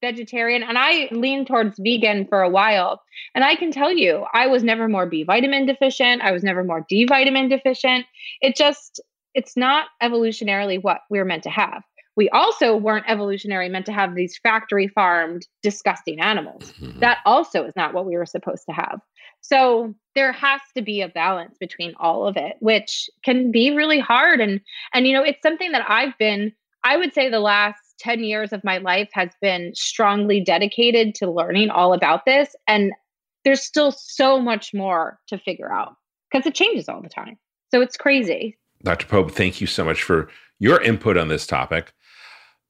vegetarian 0.01 0.63
and 0.63 0.77
I 0.77 1.10
leaned 1.12 1.47
towards 1.47 1.77
vegan 1.79 2.25
for 2.27 2.41
a 2.41 2.49
while. 2.49 3.01
And 3.36 3.43
I 3.43 3.56
can 3.56 3.71
tell 3.71 3.91
you, 3.91 4.25
I 4.34 4.47
was 4.47 4.63
never 4.63 4.88
more 4.88 5.06
B 5.06 5.23
vitamin 5.23 5.65
deficient. 5.65 6.21
I 6.21 6.32
was 6.32 6.43
never 6.43 6.63
more 6.63 6.86
D 6.88 7.06
vitamin 7.06 7.49
deficient. 7.49 8.06
It 8.41 8.56
just, 8.56 9.01
it's 9.34 9.58
not 9.58 9.88
evolutionarily 10.01 10.82
what 10.82 11.01
we 11.10 11.19
are 11.19 11.25
meant 11.25 11.43
to 11.43 11.49
have. 11.49 11.84
We 12.15 12.30
also 12.30 12.76
weren't 12.76 13.06
evolutionary 13.08 13.69
meant 13.69 13.86
to 13.88 13.91
have 13.91 14.15
these 14.15 14.38
factory 14.38 14.88
farmed, 14.88 15.47
disgusting 15.62 16.19
animals. 16.19 16.73
Mm-hmm. 16.73 16.99
That 16.99 17.19
also 17.26 17.65
is 17.65 17.73
not 17.76 17.93
what 17.93 18.06
we 18.06 18.15
were 18.15 18.26
supposed 18.26 18.63
to 18.69 18.76
have. 18.76 18.99
So 19.41 19.93
there 20.15 20.32
has 20.32 20.62
to 20.76 20.82
be 20.82 21.02
a 21.02 21.10
balance 21.10 21.58
between 21.60 21.93
all 21.99 22.28
of 22.28 22.38
it, 22.38 22.56
which 22.60 23.10
can 23.26 23.52
be 23.52 23.71
really 23.71 23.99
hard. 23.99 24.39
And 24.39 24.62
and 24.93 25.08
you 25.08 25.13
know, 25.13 25.23
it's 25.23 25.41
something 25.41 25.71
that 25.71 25.89
I've 25.89 26.17
been, 26.17 26.54
I 26.84 26.97
would 26.97 27.13
say 27.13 27.30
the 27.30 27.39
last 27.39 27.80
10 27.99 28.23
years 28.23 28.54
of 28.54 28.63
my 28.63 28.78
life 28.78 29.10
has 29.13 29.30
been 29.41 29.73
strongly 29.76 30.39
dedicated 30.39 31.15
to 31.15 31.32
learning 31.32 31.69
all 31.69 31.93
about 31.93 32.26
this. 32.26 32.56
And 32.67 32.93
there's 33.43 33.62
still 33.62 33.91
so 33.91 34.39
much 34.39 34.73
more 34.73 35.19
to 35.28 35.38
figure 35.38 35.71
out 35.71 35.95
because 36.32 36.45
it 36.45 36.56
changes 36.56 36.88
all 36.88 37.02
the 37.02 37.10
time. 37.10 37.38
So 37.71 37.82
it's 37.82 37.97
crazy. 37.97 38.58
Dr. 38.84 39.08
Pope, 39.08 39.32
thank 39.32 39.62
you 39.62 39.67
so 39.67 39.84
much 39.84 40.04
for 40.04 40.30
your 40.60 40.82
input 40.82 41.17
on 41.17 41.28
this 41.28 41.47
topic. 41.47 41.93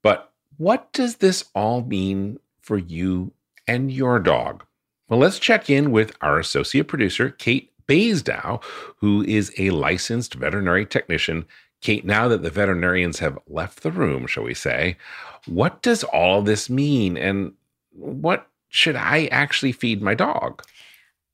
But 0.04 0.32
what 0.58 0.94
does 0.94 1.16
this 1.16 1.46
all 1.56 1.84
mean 1.84 2.39
for 2.62 2.78
you 2.78 3.34
and 3.68 3.92
your 3.92 4.20
dog? 4.20 4.63
Well, 5.10 5.20
let's 5.20 5.39
check 5.39 5.70
in 5.70 5.92
with 5.92 6.16
our 6.22 6.38
associate 6.38 6.88
producer, 6.88 7.30
Kate 7.32 7.72
Basedow, 7.88 8.63
who 8.98 9.24
is 9.24 9.52
a 9.58 9.72
licensed 9.72 10.36
veterinary 10.36 10.86
technician. 10.86 11.46
Kate, 11.82 12.06
now 12.06 12.28
that 12.28 12.44
the 12.44 12.50
veterinarians 12.50 13.20
have 13.20 13.38
left 13.48 13.84
the 13.84 13.92
room, 13.92 14.28
shall 14.28 14.44
we 14.44 14.54
say, 14.54 14.98
what 15.46 15.82
does 15.82 16.04
all 16.06 16.42
this 16.42 16.70
mean 16.70 17.18
and 17.18 17.54
what 17.92 18.48
should 18.70 18.96
I 18.96 19.28
actually 19.28 19.72
feed 19.72 20.02
my 20.02 20.13
dog? 20.16 20.63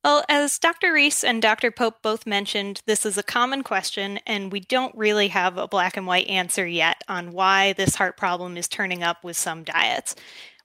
Well, 0.03 0.23
as 0.29 0.57
Dr. 0.57 0.93
Reese 0.93 1.25
and 1.25 1.41
Dr. 1.41 1.71
Pope 1.71 2.01
both 2.01 2.25
mentioned, 2.25 2.81
this 2.85 3.05
is 3.05 3.17
a 3.17 3.23
common 3.23 3.63
question, 3.63 4.19
and 4.25 4.49
we 4.49 4.61
don't 4.61 4.95
really 4.95 5.27
have 5.27 5.57
a 5.57 5.67
black 5.67 5.97
and 5.97 6.07
white 6.07 6.27
answer 6.27 6.65
yet 6.65 7.03
on 7.09 7.33
why 7.33 7.73
this 7.73 7.95
heart 7.95 8.15
problem 8.15 8.55
is 8.55 8.69
turning 8.69 9.03
up 9.03 9.25
with 9.25 9.35
some 9.35 9.65
diets, 9.65 10.15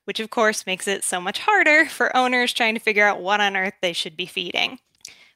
which 0.05 0.21
of 0.21 0.31
course 0.31 0.67
makes 0.67 0.87
it 0.87 1.03
so 1.03 1.21
much 1.21 1.41
harder 1.41 1.87
for 1.87 2.17
owners 2.17 2.53
trying 2.53 2.75
to 2.75 2.81
figure 2.81 3.07
out 3.07 3.21
what 3.21 3.41
on 3.41 3.57
earth 3.57 3.75
they 3.83 3.93
should 3.93 4.17
be 4.17 4.27
feeding. 4.27 4.79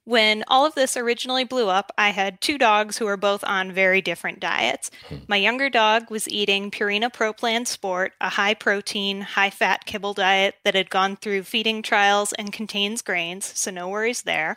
When 0.08 0.42
all 0.48 0.64
of 0.64 0.74
this 0.74 0.96
originally 0.96 1.44
blew 1.44 1.68
up, 1.68 1.92
I 1.98 2.12
had 2.12 2.40
two 2.40 2.56
dogs 2.56 2.96
who 2.96 3.04
were 3.04 3.18
both 3.18 3.44
on 3.44 3.72
very 3.72 4.00
different 4.00 4.40
diets. 4.40 4.90
Hmm. 5.06 5.16
My 5.28 5.36
younger 5.36 5.68
dog 5.68 6.10
was 6.10 6.26
eating 6.30 6.70
Purina 6.70 7.12
Pro 7.12 7.34
Plan 7.34 7.66
Sport, 7.66 8.14
a 8.18 8.30
high 8.30 8.54
protein, 8.54 9.20
high 9.20 9.50
fat 9.50 9.84
kibble 9.84 10.14
diet 10.14 10.54
that 10.64 10.74
had 10.74 10.88
gone 10.88 11.16
through 11.16 11.42
feeding 11.42 11.82
trials 11.82 12.32
and 12.32 12.54
contains 12.54 13.02
grains, 13.02 13.52
so 13.54 13.70
no 13.70 13.86
worries 13.86 14.22
there. 14.22 14.56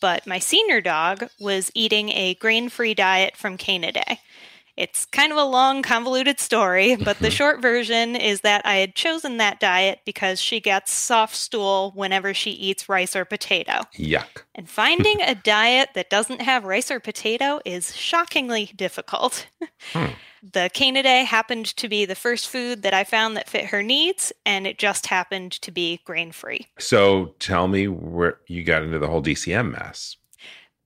But 0.00 0.28
my 0.28 0.38
senior 0.38 0.80
dog 0.80 1.28
was 1.40 1.72
eating 1.74 2.10
a 2.10 2.34
grain 2.34 2.68
free 2.68 2.94
diet 2.94 3.36
from 3.36 3.58
Canidae. 3.58 4.18
It's 4.76 5.04
kind 5.06 5.30
of 5.30 5.38
a 5.38 5.44
long, 5.44 5.82
convoluted 5.82 6.40
story, 6.40 6.96
but 7.04 7.18
the 7.18 7.30
short 7.30 7.62
version 7.62 8.16
is 8.16 8.40
that 8.40 8.64
I 8.64 8.76
had 8.76 8.94
chosen 8.94 9.36
that 9.36 9.60
diet 9.60 10.00
because 10.04 10.40
she 10.40 10.60
gets 10.60 10.92
soft 10.92 11.36
stool 11.36 11.92
whenever 11.94 12.34
she 12.34 12.50
eats 12.50 12.88
rice 12.88 13.14
or 13.14 13.24
potato. 13.24 13.82
Yuck. 13.96 14.42
And 14.54 14.68
finding 14.68 15.20
a 15.22 15.34
diet 15.34 15.90
that 15.94 16.10
doesn't 16.10 16.42
have 16.42 16.64
rice 16.64 16.90
or 16.90 17.00
potato 17.00 17.60
is 17.64 17.96
shockingly 17.96 18.72
difficult. 18.76 19.46
Hmm. 19.92 20.12
The 20.52 20.70
Canidae 20.74 21.24
happened 21.24 21.64
to 21.76 21.88
be 21.88 22.04
the 22.04 22.14
first 22.14 22.48
food 22.48 22.82
that 22.82 22.92
I 22.92 23.04
found 23.04 23.34
that 23.36 23.48
fit 23.48 23.66
her 23.66 23.82
needs, 23.82 24.30
and 24.44 24.66
it 24.66 24.78
just 24.78 25.06
happened 25.06 25.52
to 25.52 25.70
be 25.70 26.00
grain 26.04 26.32
free. 26.32 26.66
So 26.78 27.34
tell 27.38 27.66
me 27.66 27.88
where 27.88 28.40
you 28.46 28.62
got 28.62 28.82
into 28.82 28.98
the 28.98 29.06
whole 29.06 29.22
DCM 29.22 29.72
mess. 29.72 30.16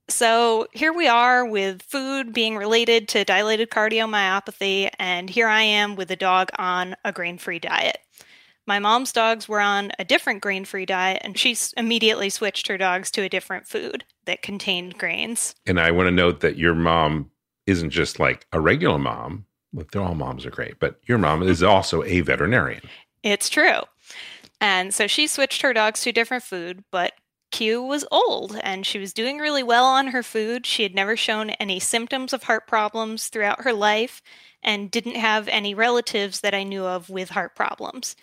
So 0.09 0.67
here 0.73 0.91
we 0.91 1.07
are 1.07 1.45
with 1.45 1.83
food 1.83 2.33
being 2.33 2.57
related 2.57 3.07
to 3.09 3.23
dilated 3.23 3.69
cardiomyopathy, 3.69 4.89
and 4.97 5.29
here 5.29 5.47
I 5.47 5.61
am 5.61 5.95
with 5.95 6.09
a 6.09 6.15
dog 6.15 6.49
on 6.57 6.95
a 7.05 7.11
grain 7.11 7.37
free 7.37 7.59
diet. 7.59 7.99
My 8.65 8.79
mom's 8.79 9.11
dogs 9.11 9.47
were 9.47 9.61
on 9.61 9.91
a 9.97 10.03
different 10.03 10.41
grain 10.41 10.65
free 10.65 10.85
diet, 10.85 11.21
and 11.23 11.37
she 11.37 11.55
immediately 11.77 12.29
switched 12.29 12.67
her 12.67 12.77
dogs 12.77 13.11
to 13.11 13.21
a 13.21 13.29
different 13.29 13.67
food 13.67 14.03
that 14.25 14.41
contained 14.41 14.97
grains. 14.97 15.55
And 15.65 15.79
I 15.79 15.91
want 15.91 16.07
to 16.07 16.11
note 16.11 16.39
that 16.41 16.57
your 16.57 16.75
mom 16.75 17.31
isn't 17.67 17.91
just 17.91 18.19
like 18.19 18.45
a 18.51 18.59
regular 18.59 18.99
mom. 18.99 19.45
Look, 19.73 19.95
all 19.95 20.15
moms 20.15 20.45
are 20.45 20.51
great, 20.51 20.79
but 20.79 20.99
your 21.05 21.19
mom 21.19 21.43
is 21.43 21.61
also 21.61 22.03
a 22.03 22.21
veterinarian. 22.21 22.81
It's 23.21 23.49
true. 23.49 23.81
And 24.59 24.93
so 24.93 25.07
she 25.07 25.27
switched 25.27 25.61
her 25.61 25.73
dogs 25.73 26.01
to 26.01 26.11
different 26.11 26.43
food, 26.43 26.83
but 26.91 27.13
Q 27.51 27.81
was 27.83 28.05
old 28.11 28.57
and 28.63 28.85
she 28.85 28.99
was 28.99 29.13
doing 29.13 29.37
really 29.39 29.63
well 29.63 29.85
on 29.85 30.07
her 30.07 30.23
food. 30.23 30.65
She 30.65 30.83
had 30.83 30.95
never 30.95 31.17
shown 31.17 31.51
any 31.51 31.79
symptoms 31.79 32.33
of 32.33 32.43
heart 32.43 32.67
problems 32.67 33.27
throughout 33.27 33.63
her 33.63 33.73
life 33.73 34.21
and 34.63 34.91
didn't 34.91 35.15
have 35.15 35.47
any 35.47 35.73
relatives 35.73 36.41
that 36.41 36.53
I 36.53 36.63
knew 36.63 36.85
of 36.85 37.09
with 37.09 37.29
heart 37.31 37.55
problems. 37.55 38.15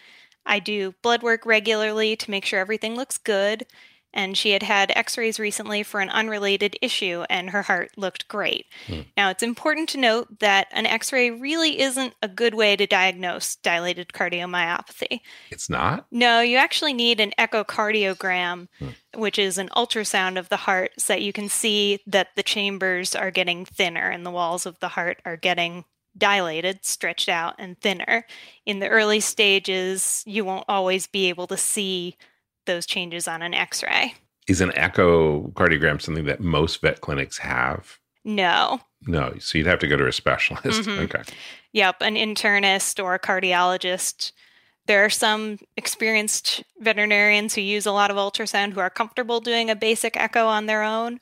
I 0.45 0.61
do 0.61 0.95
blood 1.03 1.23
work 1.23 1.45
regularly 1.45 2.17
to 2.17 2.31
make 2.31 2.45
sure 2.45 2.61
everything 2.61 2.95
looks 2.95 3.19
good 3.19 3.67
and 4.17 4.37
she 4.37 4.53
had 4.53 4.63
had 4.63 4.91
x 4.97 5.19
rays 5.19 5.39
recently 5.39 5.83
for 5.83 6.01
an 6.01 6.09
unrelated 6.09 6.77
issue, 6.81 7.25
and 7.29 7.51
her 7.51 7.63
heart 7.63 7.91
looked 7.97 8.27
great. 8.27 8.67
Hmm. 8.87 9.03
Now, 9.17 9.29
it's 9.29 9.43
important 9.43 9.91
to 9.91 9.99
note 9.99 10.41
that 10.41 10.69
an 10.73 10.87
x 10.87 11.13
ray 11.13 11.31
really 11.31 11.79
isn't 11.79 12.15
a 12.23 12.29
good 12.29 12.55
way 12.55 12.75
to 12.77 12.87
diagnose 12.87 13.57
dilated 13.57 14.09
cardiomyopathy. 14.09 15.21
It's 15.51 15.69
not? 15.69 16.07
No, 16.11 16.41
you 16.41 16.57
actually 16.57 16.95
need 16.95 17.21
an 17.21 17.35
echocardiogram, 17.39 18.69
hmm. 18.79 18.89
which 19.15 19.39
is 19.39 19.59
an 19.59 19.69
ultrasound 19.77 20.39
of 20.39 20.49
the 20.49 20.57
heart, 20.57 20.93
so 20.99 21.13
that 21.13 21.23
you 21.23 21.33
can 21.33 21.51
see 21.51 22.01
that 22.07 22.29
the 22.37 22.43
chambers 22.43 23.15
are 23.15 23.31
getting 23.31 23.67
thinner 23.67 24.09
and 24.09 24.25
the 24.25 24.31
walls 24.31 24.65
of 24.65 24.81
the 24.81 24.89
heart 24.89 25.21
are 25.27 25.37
getting 25.37 25.85
dilated, 26.17 26.83
stretched 26.83 27.29
out, 27.29 27.55
and 27.59 27.79
thinner. 27.79 28.25
In 28.65 28.79
the 28.79 28.89
early 28.89 29.21
stages, 29.21 30.23
you 30.27 30.47
won't 30.47 30.65
always 30.67 31.07
be 31.07 31.29
able 31.29 31.47
to 31.49 31.59
see 31.59 32.17
those 32.67 32.87
changes 32.87 33.27
on 33.27 33.43
an 33.43 33.55
x 33.55 33.83
ray. 33.83 34.15
Is 34.49 34.61
an 34.61 34.71
echocardiogram 34.71 36.01
something 36.01 36.27
that 36.27 36.41
most 36.41 36.81
vet 36.81 37.01
clinics 37.01 37.39
have? 37.39 37.99
No. 38.25 38.81
No. 39.07 39.35
So 39.39 39.59
you'd 39.59 39.67
have 39.67 39.79
to 39.81 39.89
go 39.89 39.97
to 39.97 40.07
a 40.07 40.13
specialist. 40.13 40.83
Mm-hmm. 40.83 41.03
Okay. 41.05 41.23
Yep. 41.73 41.97
An 42.01 42.15
internist 42.15 43.03
or 43.03 43.15
a 43.15 43.19
cardiologist. 43.19 44.33
There 44.87 45.05
are 45.05 45.11
some 45.11 45.59
experienced 45.77 46.63
veterinarians 46.79 47.55
who 47.55 47.61
use 47.61 47.87
a 47.87 47.93
lot 47.93 48.11
of 48.11 48.17
ultrasound 48.17 48.73
who 48.73 48.81
are 48.81 48.91
comfortable 48.91 49.41
doing 49.41 49.69
a 49.69 49.75
basic 49.75 50.17
echo 50.17 50.47
on 50.47 50.67
their 50.67 50.85
own, 50.85 51.19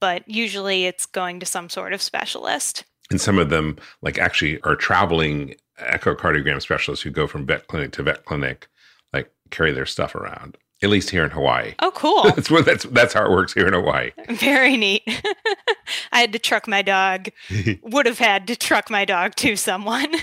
but 0.00 0.26
usually 0.26 0.86
it's 0.86 1.04
going 1.04 1.38
to 1.40 1.46
some 1.46 1.68
sort 1.68 1.92
of 1.92 2.00
specialist. 2.00 2.84
And 3.10 3.20
some 3.20 3.38
of 3.38 3.50
them, 3.50 3.76
like, 4.00 4.18
actually 4.18 4.58
are 4.62 4.74
traveling 4.74 5.56
echocardiogram 5.78 6.62
specialists 6.62 7.02
who 7.02 7.10
go 7.10 7.26
from 7.26 7.44
vet 7.44 7.66
clinic 7.66 7.92
to 7.92 8.02
vet 8.02 8.24
clinic, 8.24 8.68
like, 9.12 9.30
carry 9.50 9.72
their 9.72 9.84
stuff 9.84 10.14
around 10.14 10.56
at 10.84 10.90
least 10.90 11.10
here 11.10 11.24
in 11.24 11.30
Hawaii. 11.30 11.74
Oh, 11.80 11.90
cool. 11.92 12.22
that's 12.36 12.50
what 12.50 12.64
that's 12.64 12.84
that's 12.84 13.14
how 13.14 13.24
it 13.24 13.30
works 13.30 13.54
here 13.54 13.66
in 13.66 13.72
Hawaii. 13.72 14.12
Very 14.28 14.76
neat. 14.76 15.02
I 16.12 16.20
had 16.20 16.32
to 16.32 16.38
truck 16.38 16.68
my 16.68 16.82
dog. 16.82 17.28
would 17.82 18.06
have 18.06 18.18
had 18.18 18.46
to 18.48 18.56
truck 18.56 18.90
my 18.90 19.04
dog 19.04 19.34
to 19.36 19.56
someone. 19.56 20.14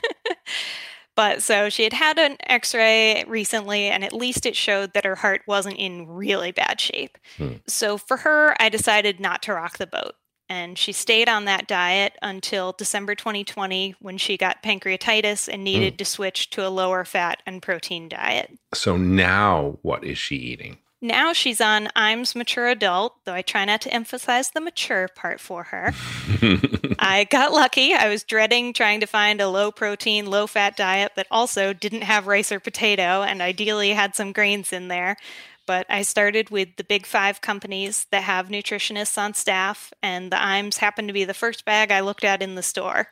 but 1.15 1.43
so 1.43 1.69
she 1.69 1.83
had 1.83 1.93
had 1.93 2.17
an 2.17 2.37
X-ray 2.41 3.25
recently, 3.27 3.87
and 3.87 4.03
at 4.03 4.13
least 4.13 4.45
it 4.45 4.55
showed 4.55 4.93
that 4.93 5.05
her 5.05 5.15
heart 5.15 5.41
wasn't 5.47 5.77
in 5.77 6.07
really 6.07 6.51
bad 6.51 6.79
shape. 6.79 7.17
Hmm. 7.37 7.55
So 7.67 7.97
for 7.97 8.17
her, 8.17 8.55
I 8.61 8.69
decided 8.69 9.19
not 9.19 9.41
to 9.43 9.53
rock 9.53 9.77
the 9.77 9.87
boat 9.87 10.15
and 10.51 10.77
she 10.77 10.91
stayed 10.91 11.29
on 11.29 11.45
that 11.45 11.65
diet 11.65 12.17
until 12.21 12.73
December 12.73 13.15
2020 13.15 13.95
when 14.01 14.17
she 14.17 14.35
got 14.35 14.61
pancreatitis 14.61 15.47
and 15.47 15.63
needed 15.63 15.93
mm. 15.93 15.97
to 15.99 16.03
switch 16.03 16.49
to 16.49 16.67
a 16.67 16.69
lower 16.69 17.05
fat 17.05 17.41
and 17.45 17.61
protein 17.61 18.09
diet. 18.09 18.51
So 18.73 18.97
now 18.97 19.77
what 19.81 20.03
is 20.03 20.17
she 20.17 20.35
eating? 20.35 20.79
Now 21.03 21.31
she's 21.31 21.61
on 21.61 21.87
IAMS 21.95 22.35
mature 22.35 22.67
adult, 22.67 23.15
though 23.23 23.33
I 23.33 23.41
try 23.41 23.63
not 23.63 23.79
to 23.81 23.93
emphasize 23.93 24.51
the 24.51 24.59
mature 24.59 25.07
part 25.15 25.39
for 25.39 25.63
her. 25.63 25.93
I 26.99 27.25
got 27.31 27.53
lucky. 27.53 27.93
I 27.93 28.09
was 28.09 28.23
dreading 28.23 28.73
trying 28.73 28.99
to 28.99 29.07
find 29.07 29.39
a 29.39 29.47
low 29.47 29.71
protein, 29.71 30.29
low 30.29 30.47
fat 30.47 30.75
diet 30.75 31.13
that 31.15 31.27
also 31.31 31.71
didn't 31.71 32.03
have 32.03 32.27
rice 32.27 32.51
or 32.51 32.59
potato 32.59 33.23
and 33.23 33.41
ideally 33.41 33.93
had 33.93 34.15
some 34.15 34.33
grains 34.33 34.73
in 34.73 34.89
there 34.89 35.15
but 35.65 35.85
I 35.89 36.01
started 36.01 36.49
with 36.49 36.75
the 36.77 36.83
big 36.83 37.05
five 37.05 37.41
companies 37.41 38.07
that 38.11 38.23
have 38.23 38.49
nutritionists 38.49 39.17
on 39.17 39.33
staff, 39.33 39.93
and 40.01 40.31
the 40.31 40.37
IAMS 40.37 40.77
happened 40.77 41.07
to 41.09 41.13
be 41.13 41.23
the 41.23 41.33
first 41.33 41.65
bag 41.65 41.91
I 41.91 42.01
looked 42.01 42.23
at 42.23 42.41
in 42.41 42.55
the 42.55 42.63
store. 42.63 43.07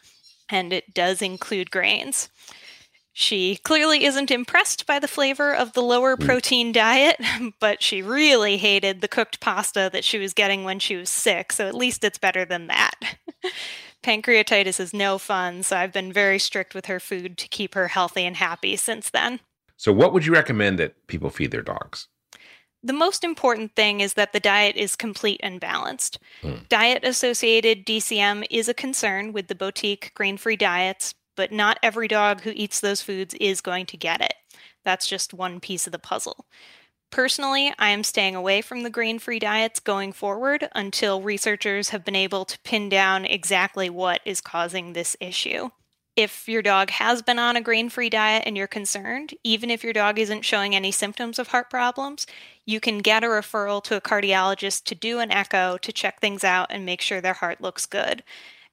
And 0.49 0.73
it 0.73 0.93
does 0.93 1.21
include 1.21 1.69
grains. 1.69 2.29
She 3.13 3.57
clearly 3.57 4.05
isn't 4.05 4.31
impressed 4.31 4.85
by 4.85 4.99
the 4.99 5.07
flavor 5.07 5.53
of 5.53 5.73
the 5.73 5.81
lower 5.81 6.15
mm. 6.15 6.25
protein 6.25 6.71
diet, 6.71 7.17
but 7.59 7.83
she 7.83 8.01
really 8.01 8.57
hated 8.57 9.01
the 9.01 9.07
cooked 9.07 9.39
pasta 9.39 9.89
that 9.91 10.03
she 10.03 10.17
was 10.17 10.33
getting 10.33 10.63
when 10.63 10.79
she 10.79 10.95
was 10.95 11.09
sick, 11.09 11.51
so 11.51 11.67
at 11.67 11.75
least 11.75 12.03
it's 12.03 12.17
better 12.17 12.45
than 12.45 12.67
that. 12.67 12.95
Pancreatitis 14.03 14.79
is 14.79 14.93
no 14.93 15.17
fun, 15.17 15.63
so 15.63 15.75
I've 15.75 15.91
been 15.91 16.13
very 16.13 16.39
strict 16.39 16.73
with 16.73 16.85
her 16.85 16.99
food 16.99 17.37
to 17.39 17.47
keep 17.49 17.75
her 17.75 17.89
healthy 17.89 18.23
and 18.23 18.37
happy 18.37 18.77
since 18.77 19.09
then. 19.09 19.41
So, 19.75 19.91
what 19.91 20.13
would 20.13 20.25
you 20.25 20.33
recommend 20.33 20.79
that 20.79 21.07
people 21.07 21.29
feed 21.29 21.51
their 21.51 21.61
dogs? 21.61 22.07
The 22.81 22.93
most 22.93 23.23
important 23.23 23.75
thing 23.75 23.99
is 23.99 24.13
that 24.13 24.31
the 24.31 24.39
diet 24.39 24.75
is 24.75 24.95
complete 24.95 25.39
and 25.43 25.59
balanced. 25.59 26.19
Mm. 26.41 26.67
Diet 26.69 27.03
associated 27.03 27.85
DCM 27.85 28.45
is 28.49 28.69
a 28.69 28.73
concern 28.73 29.33
with 29.33 29.47
the 29.47 29.55
boutique 29.55 30.11
grain 30.15 30.37
free 30.37 30.55
diets, 30.55 31.13
but 31.35 31.51
not 31.51 31.79
every 31.83 32.07
dog 32.07 32.41
who 32.41 32.53
eats 32.55 32.79
those 32.79 33.01
foods 33.01 33.33
is 33.35 33.61
going 33.61 33.85
to 33.87 33.97
get 33.97 34.21
it. 34.21 34.33
That's 34.85 35.07
just 35.07 35.33
one 35.33 35.59
piece 35.59 35.87
of 35.87 35.91
the 35.91 35.99
puzzle. 35.99 36.45
Personally, 37.11 37.73
I 37.79 37.89
am 37.89 38.03
staying 38.03 38.35
away 38.35 38.61
from 38.61 38.83
the 38.83 38.89
grain 38.89 39.19
free 39.19 39.39
diets 39.39 39.79
going 39.79 40.13
forward 40.13 40.69
until 40.75 41.21
researchers 41.21 41.89
have 41.89 42.05
been 42.05 42.15
able 42.15 42.45
to 42.45 42.59
pin 42.59 42.87
down 42.87 43.25
exactly 43.25 43.89
what 43.89 44.21
is 44.25 44.41
causing 44.41 44.93
this 44.93 45.17
issue. 45.19 45.69
If 46.15 46.47
your 46.47 46.61
dog 46.61 46.89
has 46.91 47.21
been 47.21 47.39
on 47.39 47.55
a 47.55 47.61
grain 47.61 47.89
free 47.89 48.09
diet 48.09 48.43
and 48.45 48.57
you're 48.57 48.67
concerned, 48.67 49.33
even 49.43 49.71
if 49.71 49.83
your 49.83 49.93
dog 49.93 50.19
isn't 50.19 50.43
showing 50.43 50.75
any 50.75 50.91
symptoms 50.91 51.39
of 51.39 51.47
heart 51.47 51.69
problems, 51.69 52.27
you 52.69 52.79
can 52.79 52.99
get 52.99 53.23
a 53.23 53.27
referral 53.27 53.83
to 53.83 53.95
a 53.95 54.01
cardiologist 54.01 54.83
to 54.83 54.93
do 54.93 55.17
an 55.17 55.31
echo 55.31 55.75
to 55.77 55.91
check 55.91 56.21
things 56.21 56.43
out 56.43 56.67
and 56.69 56.85
make 56.85 57.01
sure 57.01 57.19
their 57.19 57.33
heart 57.33 57.59
looks 57.59 57.87
good. 57.87 58.23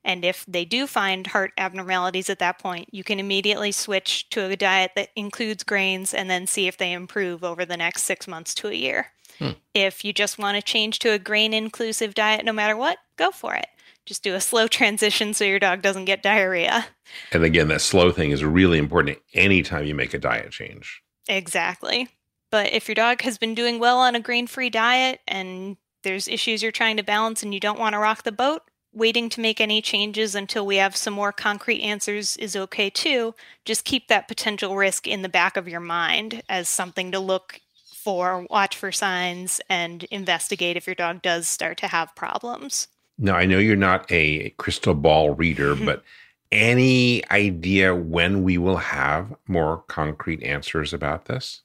And 0.05 0.23
if 0.23 0.45
they 0.47 0.67
do 0.67 0.87
find 0.87 1.27
heart 1.27 1.53
abnormalities 1.57 2.29
at 2.29 2.39
that 2.41 2.59
point, 2.59 2.93
you 2.93 3.03
can 3.03 3.19
immediately 3.19 3.73
switch 3.73 4.29
to 4.31 4.45
a 4.45 4.55
diet 4.55 4.93
that 4.97 5.09
includes 5.17 5.65
grains 5.65 6.13
and 6.13 6.29
then 6.29 6.47
see 6.47 6.69
if 6.69 6.77
they 6.77 6.93
improve 6.93 7.43
over 7.43 7.65
the 7.65 7.77
next 7.79 8.03
six 8.03 8.29
months 8.29 8.55
to 8.57 8.69
a 8.69 8.75
year. 8.75 9.13
Hmm. 9.39 9.53
If 9.73 10.05
you 10.05 10.13
just 10.13 10.39
want 10.39 10.57
to 10.57 10.63
change 10.63 10.99
to 10.99 11.13
a 11.13 11.19
grain 11.19 11.55
inclusive 11.55 12.13
diet 12.13 12.45
no 12.45 12.53
matter 12.53 12.77
what, 12.77 12.99
go 13.17 13.31
for 13.31 13.55
it. 13.55 13.69
Just 14.05 14.23
do 14.23 14.35
a 14.35 14.43
slow 14.43 14.69
transition 14.69 15.33
so 15.33 15.45
your 15.47 15.59
dog 15.59 15.81
doesn't 15.81 16.05
get 16.05 16.23
diarrhea. 16.23 16.87
And 17.33 17.45
again, 17.45 17.69
that 17.69 17.81
slow 17.81 18.13
thing 18.13 18.31
is 18.31 18.45
really 18.45 18.77
important 18.77 19.19
anytime 19.33 19.87
you 19.87 19.95
make 19.95 20.13
a 20.13 20.19
diet 20.19 20.51
change. 20.51 21.03
Exactly. 21.29 22.11
But 22.51 22.73
if 22.73 22.89
your 22.89 22.95
dog 22.95 23.23
has 23.23 23.39
been 23.39 23.55
doing 23.55 23.79
well 23.79 23.99
on 23.99 24.15
a 24.15 24.21
grain 24.21 24.47
free 24.47 24.71
diet 24.71 25.21
and 25.27 25.77
there's 26.03 26.29
issues 26.29 26.63
you're 26.63 26.73
trying 26.73 26.97
to 26.97 27.03
balance 27.03 27.43
and 27.43 27.53
you 27.53 27.61
don't 27.61 27.79
want 27.79 27.95
to 27.95 27.99
rock 27.99 28.23
the 28.23 28.33
boat, 28.33 28.63
waiting 28.93 29.29
to 29.29 29.41
make 29.41 29.61
any 29.61 29.83
changes 29.83 30.35
until 30.35 30.65
we 30.65 30.77
have 30.77 30.97
some 30.97 31.13
more 31.13 31.33
concrete 31.33 31.83
answers 31.83 32.37
is 32.39 32.57
okay 32.57 32.89
too. 32.89 33.35
Just 33.65 33.85
keep 33.85 34.09
that 34.09 34.29
potential 34.29 34.77
risk 34.77 35.07
in 35.07 35.23
the 35.23 35.29
back 35.29 35.57
of 35.57 35.69
your 35.69 35.81
mind 35.81 36.43
as 36.49 36.69
something 36.69 37.13
to 37.13 37.19
look 37.19 37.61
for, 37.95 38.47
watch 38.49 38.77
for 38.77 38.93
signs, 38.93 39.61
and 39.69 40.05
investigate 40.05 40.77
if 40.77 40.87
your 40.87 40.95
dog 40.95 41.23
does 41.23 41.49
start 41.49 41.77
to 41.79 41.89
have 41.89 42.15
problems. 42.15 42.89
Now, 43.19 43.35
I 43.35 43.47
know 43.47 43.59
you're 43.59 43.77
not 43.77 44.07
a 44.11 44.51
crystal 44.51 44.95
ball 44.95 45.35
reader, 45.35 45.75
but 45.85 46.05
any 46.53 47.29
idea 47.31 47.95
when 47.95 48.45
we 48.45 48.59
will 48.59 48.77
have 48.77 49.35
more 49.49 49.83
concrete 49.89 50.43
answers 50.43 50.95
about 50.95 51.27
this? 51.27 51.63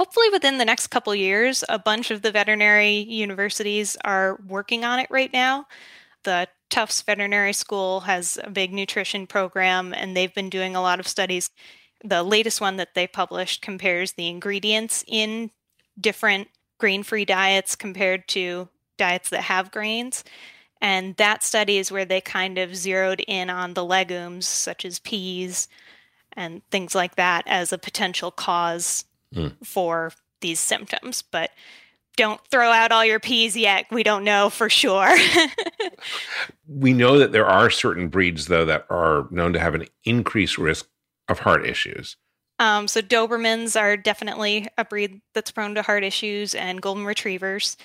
Hopefully, 0.00 0.30
within 0.30 0.56
the 0.56 0.64
next 0.64 0.86
couple 0.86 1.14
years, 1.14 1.62
a 1.68 1.78
bunch 1.78 2.10
of 2.10 2.22
the 2.22 2.32
veterinary 2.32 3.00
universities 3.00 3.98
are 4.02 4.40
working 4.48 4.82
on 4.82 4.98
it 4.98 5.06
right 5.10 5.30
now. 5.30 5.66
The 6.22 6.48
Tufts 6.70 7.02
Veterinary 7.02 7.52
School 7.52 8.00
has 8.00 8.38
a 8.42 8.48
big 8.48 8.72
nutrition 8.72 9.26
program, 9.26 9.92
and 9.92 10.16
they've 10.16 10.34
been 10.34 10.48
doing 10.48 10.74
a 10.74 10.80
lot 10.80 11.00
of 11.00 11.06
studies. 11.06 11.50
The 12.02 12.22
latest 12.22 12.62
one 12.62 12.78
that 12.78 12.94
they 12.94 13.06
published 13.06 13.60
compares 13.60 14.12
the 14.12 14.28
ingredients 14.28 15.04
in 15.06 15.50
different 16.00 16.48
grain 16.78 17.02
free 17.02 17.26
diets 17.26 17.76
compared 17.76 18.26
to 18.28 18.70
diets 18.96 19.28
that 19.28 19.42
have 19.42 19.70
grains. 19.70 20.24
And 20.80 21.14
that 21.18 21.44
study 21.44 21.76
is 21.76 21.92
where 21.92 22.06
they 22.06 22.22
kind 22.22 22.56
of 22.56 22.74
zeroed 22.74 23.22
in 23.28 23.50
on 23.50 23.74
the 23.74 23.84
legumes, 23.84 24.48
such 24.48 24.86
as 24.86 24.98
peas 24.98 25.68
and 26.32 26.62
things 26.70 26.94
like 26.94 27.16
that, 27.16 27.44
as 27.46 27.70
a 27.70 27.76
potential 27.76 28.30
cause 28.30 29.04
mm. 29.34 29.54
for 29.64 30.12
these 30.40 30.60
symptoms. 30.60 31.22
But 31.22 31.50
don't 32.16 32.40
throw 32.50 32.70
out 32.70 32.92
all 32.92 33.04
your 33.04 33.20
peas 33.20 33.56
yet. 33.56 33.86
We 33.90 34.02
don't 34.02 34.24
know 34.24 34.50
for 34.50 34.68
sure. 34.68 35.16
we 36.68 36.92
know 36.92 37.18
that 37.18 37.32
there 37.32 37.46
are 37.46 37.70
certain 37.70 38.08
breeds, 38.08 38.46
though, 38.46 38.64
that 38.64 38.86
are 38.90 39.26
known 39.30 39.52
to 39.54 39.60
have 39.60 39.74
an 39.74 39.86
increased 40.04 40.58
risk 40.58 40.86
of 41.28 41.40
heart 41.40 41.66
issues. 41.66 42.16
Um, 42.58 42.88
so 42.88 43.00
Dobermans 43.00 43.80
are 43.80 43.96
definitely 43.96 44.68
a 44.76 44.84
breed 44.84 45.22
that's 45.32 45.50
prone 45.50 45.74
to 45.76 45.82
heart 45.82 46.04
issues, 46.04 46.54
and 46.54 46.82
Golden 46.82 47.06
Retrievers. 47.06 47.78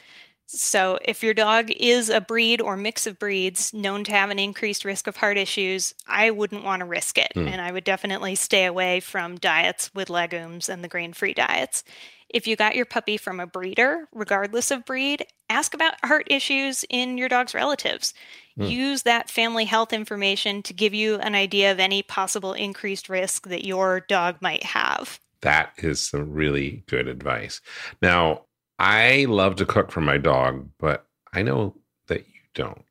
So 0.48 1.00
if 1.04 1.24
your 1.24 1.34
dog 1.34 1.72
is 1.72 2.10
a 2.10 2.22
breed 2.22 2.62
or 2.62 2.78
mix 2.78 3.08
of 3.08 3.18
breeds 3.18 3.74
known 3.74 4.04
to 4.04 4.12
have 4.12 4.30
an 4.30 4.40
increased 4.40 4.86
risk 4.86 5.08
of 5.08 5.18
heart 5.18 5.38
issues, 5.38 5.96
I 6.08 6.32
wouldn't 6.32 6.64
want 6.64 6.82
to 6.82 6.86
risk 6.86 7.18
it, 7.18 7.32
mm. 7.36 7.48
and 7.48 7.60
I 7.60 7.72
would 7.72 7.84
definitely 7.84 8.36
stay 8.36 8.66
away 8.66 9.00
from 9.00 9.38
diets 9.38 9.94
with 9.96 10.10
legumes 10.10 10.70
and 10.70 10.84
the 10.84 10.88
grain-free 10.88 11.34
diets. 11.34 11.84
If 12.30 12.48
you 12.48 12.56
got 12.56 12.76
your 12.76 12.86
puppy 12.86 13.18
from 13.18 13.40
a 13.40 13.48
breeder, 13.48 14.08
regardless 14.12 14.70
of 14.70 14.86
breed, 14.86 15.26
ask 15.50 15.74
about 15.74 16.04
heart 16.04 16.28
issues 16.30 16.84
in 16.90 17.18
your 17.18 17.30
dog's 17.30 17.54
relatives. 17.54 18.14
Mm. 18.60 18.70
Use 18.70 19.04
that 19.04 19.30
family 19.30 19.66
health 19.66 19.94
information 19.94 20.62
to 20.64 20.74
give 20.74 20.94
you 20.94 21.16
an 21.16 21.34
idea 21.34 21.72
of 21.72 21.80
any 21.80 22.04
possible 22.04 22.54
increased 22.54 23.10
risk 23.10 23.48
that 23.48 23.66
your 23.66 24.00
dog 24.02 24.38
might 24.42 24.64
have. 24.64 25.20
That 25.42 25.74
is 25.78 26.02
some 26.02 26.32
really 26.32 26.84
good 26.88 27.08
advice. 27.08 27.62
Now, 28.02 28.46
I 28.80 29.26
love 29.30 29.56
to 29.58 29.66
cook 29.66 29.92
for 29.92 30.02
my 30.02 30.18
dog, 30.18 30.70
but 30.80 31.06
I 31.34 31.42
know 31.42 31.76
that 32.08 32.28
you 32.28 32.42
don't. 32.54 32.84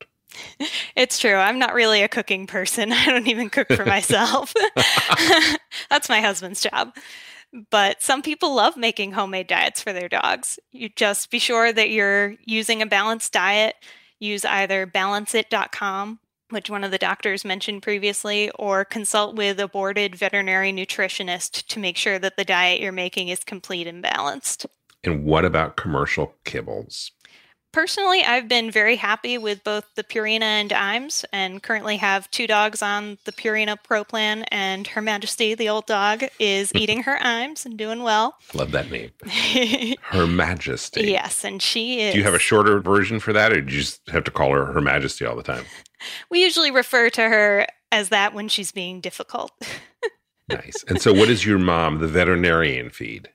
It's 0.96 1.18
true. 1.18 1.34
I'm 1.34 1.58
not 1.58 1.74
really 1.74 2.02
a 2.02 2.08
cooking 2.08 2.46
person. 2.46 2.92
I 2.92 3.06
don't 3.06 3.28
even 3.28 3.50
cook 3.50 3.68
for 3.72 3.84
myself. 3.84 4.52
That's 5.90 6.08
my 6.08 6.20
husband's 6.20 6.62
job. 6.62 6.96
But 7.70 8.02
some 8.02 8.22
people 8.22 8.54
love 8.54 8.76
making 8.76 9.12
homemade 9.12 9.46
diets 9.46 9.80
for 9.80 9.92
their 9.92 10.08
dogs. 10.08 10.58
You 10.72 10.88
just 10.88 11.30
be 11.30 11.38
sure 11.38 11.72
that 11.72 11.90
you're 11.90 12.34
using 12.44 12.82
a 12.82 12.86
balanced 12.86 13.32
diet. 13.32 13.76
Use 14.18 14.44
either 14.44 14.86
balanceit.com, 14.86 16.18
which 16.50 16.68
one 16.68 16.82
of 16.82 16.90
the 16.90 16.98
doctors 16.98 17.44
mentioned 17.44 17.82
previously, 17.82 18.50
or 18.58 18.84
consult 18.84 19.36
with 19.36 19.60
a 19.60 19.68
boarded 19.68 20.16
veterinary 20.16 20.72
nutritionist 20.72 21.66
to 21.68 21.78
make 21.78 21.96
sure 21.96 22.18
that 22.18 22.36
the 22.36 22.44
diet 22.44 22.80
you're 22.80 22.90
making 22.90 23.28
is 23.28 23.44
complete 23.44 23.86
and 23.86 24.02
balanced. 24.02 24.66
And 25.04 25.24
what 25.24 25.44
about 25.44 25.76
commercial 25.76 26.34
kibbles? 26.44 27.10
Personally, 27.74 28.22
I've 28.22 28.46
been 28.46 28.70
very 28.70 28.94
happy 28.94 29.36
with 29.36 29.64
both 29.64 29.84
the 29.96 30.04
Purina 30.04 30.42
and 30.42 30.72
Iams, 30.72 31.24
and 31.32 31.60
currently 31.60 31.96
have 31.96 32.30
two 32.30 32.46
dogs 32.46 32.82
on 32.82 33.18
the 33.24 33.32
Purina 33.32 33.76
Pro 33.82 34.04
Plan, 34.04 34.44
and 34.44 34.86
Her 34.86 35.02
Majesty, 35.02 35.56
the 35.56 35.68
old 35.68 35.84
dog, 35.86 36.22
is 36.38 36.70
eating 36.76 37.02
her 37.02 37.20
Iams 37.20 37.66
and 37.66 37.76
doing 37.76 38.04
well. 38.04 38.36
Love 38.54 38.70
that 38.70 38.92
name. 38.92 39.10
her 40.02 40.26
Majesty. 40.28 41.10
Yes, 41.10 41.44
and 41.44 41.60
she 41.60 42.00
is. 42.02 42.12
Do 42.12 42.18
you 42.18 42.24
have 42.24 42.34
a 42.34 42.38
shorter 42.38 42.78
version 42.78 43.18
for 43.18 43.32
that, 43.32 43.52
or 43.52 43.60
do 43.60 43.74
you 43.74 43.80
just 43.80 44.08
have 44.10 44.22
to 44.22 44.30
call 44.30 44.52
her 44.52 44.66
Her 44.66 44.80
Majesty 44.80 45.26
all 45.26 45.36
the 45.36 45.42
time? 45.42 45.64
We 46.30 46.42
usually 46.42 46.70
refer 46.70 47.08
to 47.08 47.22
her 47.22 47.66
as 47.90 48.10
that 48.10 48.34
when 48.34 48.48
she's 48.48 48.72
being 48.72 49.00
difficult. 49.00 49.52
nice. 50.50 50.84
And 50.86 51.00
so, 51.00 51.14
what 51.14 51.30
is 51.30 51.46
your 51.46 51.58
mom, 51.58 51.98
the 52.00 52.08
veterinarian, 52.08 52.90
feed? 52.90 53.30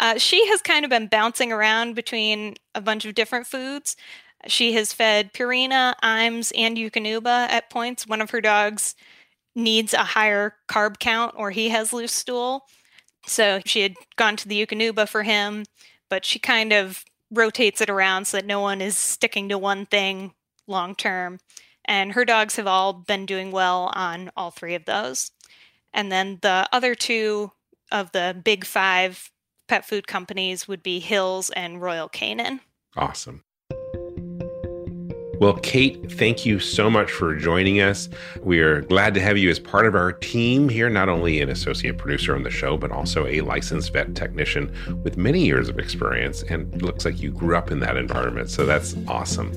Uh, 0.00 0.16
she 0.16 0.48
has 0.48 0.62
kind 0.62 0.84
of 0.84 0.90
been 0.90 1.06
bouncing 1.06 1.52
around 1.52 1.94
between 1.94 2.56
a 2.74 2.80
bunch 2.80 3.04
of 3.04 3.14
different 3.14 3.46
foods. 3.46 3.96
She 4.46 4.72
has 4.72 4.94
fed 4.94 5.34
Purina, 5.34 5.94
Iams, 6.02 6.52
and 6.56 6.78
Eukanuba 6.78 7.50
at 7.50 7.68
points. 7.68 8.06
One 8.06 8.22
of 8.22 8.30
her 8.30 8.40
dogs 8.40 8.94
needs 9.54 9.92
a 9.92 9.98
higher 9.98 10.54
carb 10.66 10.98
count 10.98 11.34
or 11.36 11.50
he 11.50 11.68
has 11.68 11.92
loose 11.92 12.12
stool. 12.12 12.64
So 13.26 13.60
she 13.66 13.82
had 13.82 13.94
gone 14.16 14.36
to 14.36 14.48
the 14.48 14.66
Eukanuba 14.66 15.06
for 15.06 15.22
him, 15.22 15.64
but 16.08 16.24
she 16.24 16.38
kind 16.38 16.72
of 16.72 17.04
rotates 17.30 17.82
it 17.82 17.90
around 17.90 18.24
so 18.24 18.38
that 18.38 18.46
no 18.46 18.60
one 18.60 18.80
is 18.80 18.96
sticking 18.96 19.50
to 19.50 19.58
one 19.58 19.84
thing 19.84 20.32
long 20.66 20.94
term. 20.94 21.40
And 21.84 22.12
her 22.12 22.24
dogs 22.24 22.56
have 22.56 22.66
all 22.66 22.94
been 22.94 23.26
doing 23.26 23.52
well 23.52 23.92
on 23.94 24.30
all 24.34 24.50
three 24.50 24.74
of 24.74 24.86
those. 24.86 25.32
And 25.92 26.10
then 26.10 26.38
the 26.40 26.66
other 26.72 26.94
two 26.94 27.52
of 27.92 28.12
the 28.12 28.40
big 28.42 28.64
five 28.64 29.30
pet 29.70 29.84
food 29.84 30.08
companies 30.08 30.66
would 30.66 30.82
be 30.82 30.98
Hills 30.98 31.48
and 31.50 31.80
Royal 31.80 32.08
Canin. 32.08 32.58
Awesome. 32.96 33.44
Well, 35.38 35.60
Kate, 35.62 36.10
thank 36.10 36.44
you 36.44 36.58
so 36.58 36.90
much 36.90 37.08
for 37.12 37.36
joining 37.36 37.80
us. 37.80 38.08
We 38.42 38.58
are 38.58 38.80
glad 38.80 39.14
to 39.14 39.20
have 39.20 39.38
you 39.38 39.48
as 39.48 39.60
part 39.60 39.86
of 39.86 39.94
our 39.94 40.12
team 40.12 40.68
here, 40.68 40.90
not 40.90 41.08
only 41.08 41.40
an 41.40 41.50
associate 41.50 41.98
producer 41.98 42.34
on 42.34 42.42
the 42.42 42.50
show, 42.50 42.76
but 42.76 42.90
also 42.90 43.28
a 43.28 43.42
licensed 43.42 43.92
vet 43.92 44.16
technician 44.16 44.74
with 45.04 45.16
many 45.16 45.46
years 45.46 45.68
of 45.68 45.78
experience. 45.78 46.42
And 46.42 46.74
it 46.74 46.82
looks 46.82 47.04
like 47.04 47.20
you 47.20 47.30
grew 47.30 47.56
up 47.56 47.70
in 47.70 47.78
that 47.78 47.96
environment. 47.96 48.50
So 48.50 48.66
that's 48.66 48.96
awesome. 49.06 49.56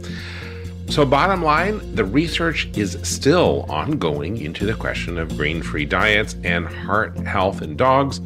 So, 0.90 1.08
bottom 1.08 1.42
line, 1.42 1.96
the 1.96 2.06
research 2.06 2.70
is 2.78 3.00
still 3.02 3.66
ongoing 3.68 4.38
into 4.38 4.68
the 4.68 4.76
question 4.76 5.18
of 5.18 5.36
grain 5.36 5.64
free 5.64 5.86
diets 5.86 6.36
and 6.44 6.68
heart 6.68 7.18
health 7.18 7.64
in 7.64 7.78
dogs. 7.78 8.22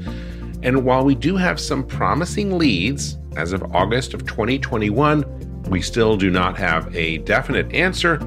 And 0.63 0.83
while 0.83 1.03
we 1.05 1.15
do 1.15 1.35
have 1.35 1.59
some 1.59 1.85
promising 1.85 2.57
leads 2.57 3.17
as 3.35 3.53
of 3.53 3.63
August 3.75 4.13
of 4.13 4.25
2021, 4.25 5.63
we 5.69 5.81
still 5.81 6.17
do 6.17 6.29
not 6.29 6.57
have 6.57 6.93
a 6.95 7.19
definite 7.19 7.71
answer 7.73 8.17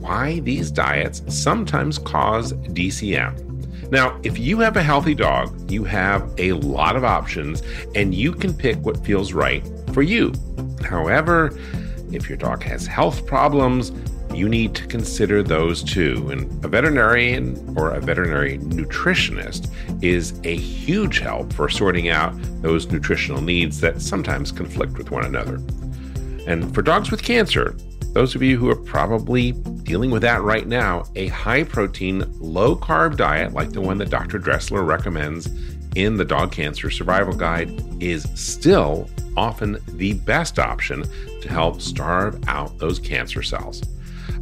why 0.00 0.40
these 0.40 0.70
diets 0.70 1.22
sometimes 1.28 1.98
cause 1.98 2.52
DCM. 2.52 3.44
Now, 3.90 4.20
if 4.22 4.38
you 4.38 4.58
have 4.60 4.76
a 4.76 4.82
healthy 4.82 5.14
dog, 5.14 5.70
you 5.70 5.84
have 5.84 6.32
a 6.38 6.52
lot 6.52 6.96
of 6.96 7.04
options 7.04 7.62
and 7.94 8.14
you 8.14 8.32
can 8.32 8.52
pick 8.52 8.76
what 8.78 9.04
feels 9.04 9.32
right 9.32 9.66
for 9.92 10.02
you. 10.02 10.32
However, 10.84 11.58
if 12.12 12.28
your 12.28 12.38
dog 12.38 12.62
has 12.64 12.86
health 12.86 13.26
problems, 13.26 13.92
you 14.38 14.48
need 14.48 14.74
to 14.76 14.86
consider 14.86 15.42
those 15.42 15.82
too. 15.82 16.28
And 16.30 16.64
a 16.64 16.68
veterinarian 16.68 17.74
or 17.76 17.90
a 17.90 18.00
veterinary 18.00 18.58
nutritionist 18.58 19.70
is 20.02 20.40
a 20.44 20.56
huge 20.56 21.18
help 21.18 21.52
for 21.52 21.68
sorting 21.68 22.08
out 22.08 22.32
those 22.62 22.86
nutritional 22.86 23.42
needs 23.42 23.80
that 23.80 24.00
sometimes 24.00 24.52
conflict 24.52 24.96
with 24.96 25.10
one 25.10 25.24
another. 25.24 25.56
And 26.46 26.72
for 26.72 26.82
dogs 26.82 27.10
with 27.10 27.22
cancer, 27.22 27.76
those 28.12 28.34
of 28.34 28.42
you 28.42 28.56
who 28.56 28.70
are 28.70 28.76
probably 28.76 29.52
dealing 29.52 30.10
with 30.10 30.22
that 30.22 30.42
right 30.42 30.66
now, 30.66 31.04
a 31.16 31.28
high 31.28 31.64
protein, 31.64 32.24
low 32.38 32.76
carb 32.76 33.16
diet 33.16 33.52
like 33.52 33.70
the 33.70 33.80
one 33.80 33.98
that 33.98 34.10
Dr. 34.10 34.38
Dressler 34.38 34.84
recommends 34.84 35.48
in 35.96 36.16
the 36.16 36.24
Dog 36.24 36.52
Cancer 36.52 36.90
Survival 36.90 37.34
Guide 37.34 37.70
is 38.00 38.26
still 38.34 39.10
often 39.36 39.78
the 39.88 40.14
best 40.14 40.58
option 40.58 41.04
to 41.40 41.48
help 41.48 41.80
starve 41.80 42.42
out 42.48 42.76
those 42.78 42.98
cancer 42.98 43.42
cells. 43.42 43.82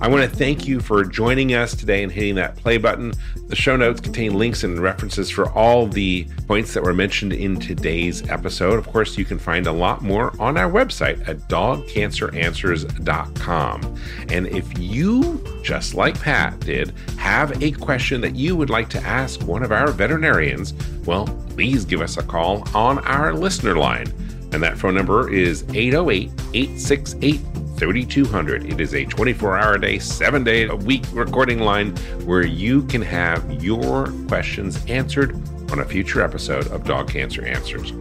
I 0.00 0.08
want 0.08 0.28
to 0.30 0.36
thank 0.36 0.66
you 0.66 0.80
for 0.80 1.04
joining 1.04 1.54
us 1.54 1.74
today 1.74 2.02
and 2.02 2.12
hitting 2.12 2.34
that 2.34 2.56
play 2.56 2.76
button. 2.76 3.14
The 3.48 3.56
show 3.56 3.76
notes 3.76 4.00
contain 4.00 4.34
links 4.34 4.62
and 4.64 4.78
references 4.78 5.30
for 5.30 5.50
all 5.52 5.86
the 5.86 6.26
points 6.46 6.74
that 6.74 6.82
were 6.82 6.92
mentioned 6.92 7.32
in 7.32 7.58
today's 7.58 8.28
episode. 8.28 8.78
Of 8.78 8.86
course, 8.88 9.16
you 9.16 9.24
can 9.24 9.38
find 9.38 9.66
a 9.66 9.72
lot 9.72 10.02
more 10.02 10.38
on 10.40 10.58
our 10.58 10.70
website 10.70 11.26
at 11.28 11.38
dogcanceranswers.com. 11.48 13.96
And 14.28 14.46
if 14.48 14.78
you, 14.78 15.42
just 15.62 15.94
like 15.94 16.20
Pat 16.20 16.60
did, 16.60 16.92
have 17.16 17.62
a 17.62 17.70
question 17.72 18.20
that 18.20 18.36
you 18.36 18.54
would 18.56 18.68
like 18.70 18.90
to 18.90 19.00
ask 19.02 19.40
one 19.42 19.62
of 19.62 19.72
our 19.72 19.92
veterinarians, 19.92 20.74
well, 21.04 21.26
please 21.50 21.84
give 21.84 22.00
us 22.00 22.16
a 22.16 22.22
call 22.22 22.66
on 22.76 22.98
our 23.00 23.32
listener 23.32 23.76
line. 23.76 24.12
And 24.52 24.62
that 24.62 24.78
phone 24.78 24.94
number 24.94 25.32
is 25.32 25.64
808 25.74 26.30
868 26.54 27.40
3200. 27.76 28.72
It 28.72 28.80
is 28.80 28.94
a 28.94 29.04
24 29.04 29.58
hour 29.58 29.78
day, 29.78 29.98
seven 29.98 30.44
day 30.44 30.66
a 30.66 30.74
week 30.74 31.04
recording 31.12 31.60
line 31.60 31.94
where 32.24 32.44
you 32.44 32.82
can 32.84 33.02
have 33.02 33.62
your 33.62 34.12
questions 34.28 34.84
answered 34.86 35.34
on 35.70 35.80
a 35.80 35.84
future 35.84 36.22
episode 36.22 36.68
of 36.68 36.84
Dog 36.84 37.10
Cancer 37.10 37.44
Answers. 37.44 37.92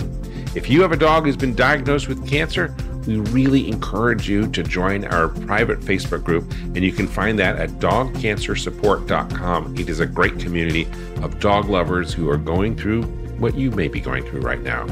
If 0.55 0.69
you 0.69 0.82
have 0.82 0.91
a 0.91 0.97
dog 0.97 1.26
who's 1.26 1.36
been 1.36 1.55
diagnosed 1.55 2.07
with 2.07 2.28
cancer, 2.28 2.73
we 3.05 3.19
really 3.19 3.67
encourage 3.67 4.30
you 4.30 4.47
to 4.47 4.63
join 4.63 5.05
our 5.05 5.28
private 5.28 5.82
Facebook 5.82 6.23
group, 6.23 6.49
and 6.51 6.78
you 6.78 6.91
can 6.91 7.07
find 7.07 7.38
that 7.39 7.57
at 7.57 7.69
dogcancersupport.com. 7.71 9.78
It 9.78 9.89
is 9.89 9.99
a 9.99 10.05
great 10.05 10.39
community 10.39 10.88
of 11.21 11.39
dog 11.39 11.69
lovers 11.69 12.13
who 12.13 12.30
are 12.30 12.38
going 12.38 12.76
through 12.76 13.03
what 13.38 13.55
you 13.55 13.71
may 13.71 13.88
be 13.88 13.99
going 13.99 14.23
through 14.26 14.41
right 14.41 14.61
now. 14.61 14.86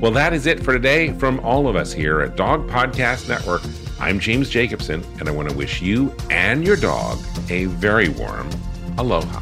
Well, 0.00 0.12
that 0.12 0.32
is 0.32 0.46
it 0.46 0.62
for 0.62 0.72
today 0.72 1.12
from 1.14 1.40
all 1.40 1.66
of 1.68 1.76
us 1.76 1.92
here 1.92 2.20
at 2.20 2.36
Dog 2.36 2.68
Podcast 2.68 3.28
Network. 3.28 3.62
I'm 4.00 4.20
James 4.20 4.48
Jacobson, 4.48 5.04
and 5.18 5.28
I 5.28 5.32
want 5.32 5.50
to 5.50 5.56
wish 5.56 5.82
you 5.82 6.14
and 6.30 6.64
your 6.64 6.76
dog 6.76 7.18
a 7.50 7.64
very 7.66 8.08
warm 8.08 8.48
aloha. 8.96 9.40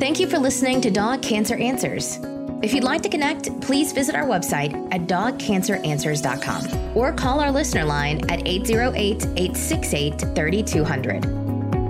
Thank 0.00 0.18
you 0.18 0.26
for 0.26 0.38
listening 0.38 0.80
to 0.80 0.90
Dog 0.90 1.22
Cancer 1.22 1.56
Answers. 1.56 2.18
If 2.62 2.74
you'd 2.74 2.84
like 2.84 3.02
to 3.02 3.08
connect, 3.08 3.60
please 3.60 3.92
visit 3.92 4.14
our 4.14 4.24
website 4.24 4.74
at 4.92 5.02
dogcanceranswers.com 5.06 6.96
or 6.96 7.12
call 7.12 7.40
our 7.40 7.50
listener 7.50 7.84
line 7.84 8.18
at 8.30 8.46
808 8.46 9.22
868 9.36 10.20
3200. 10.34 11.39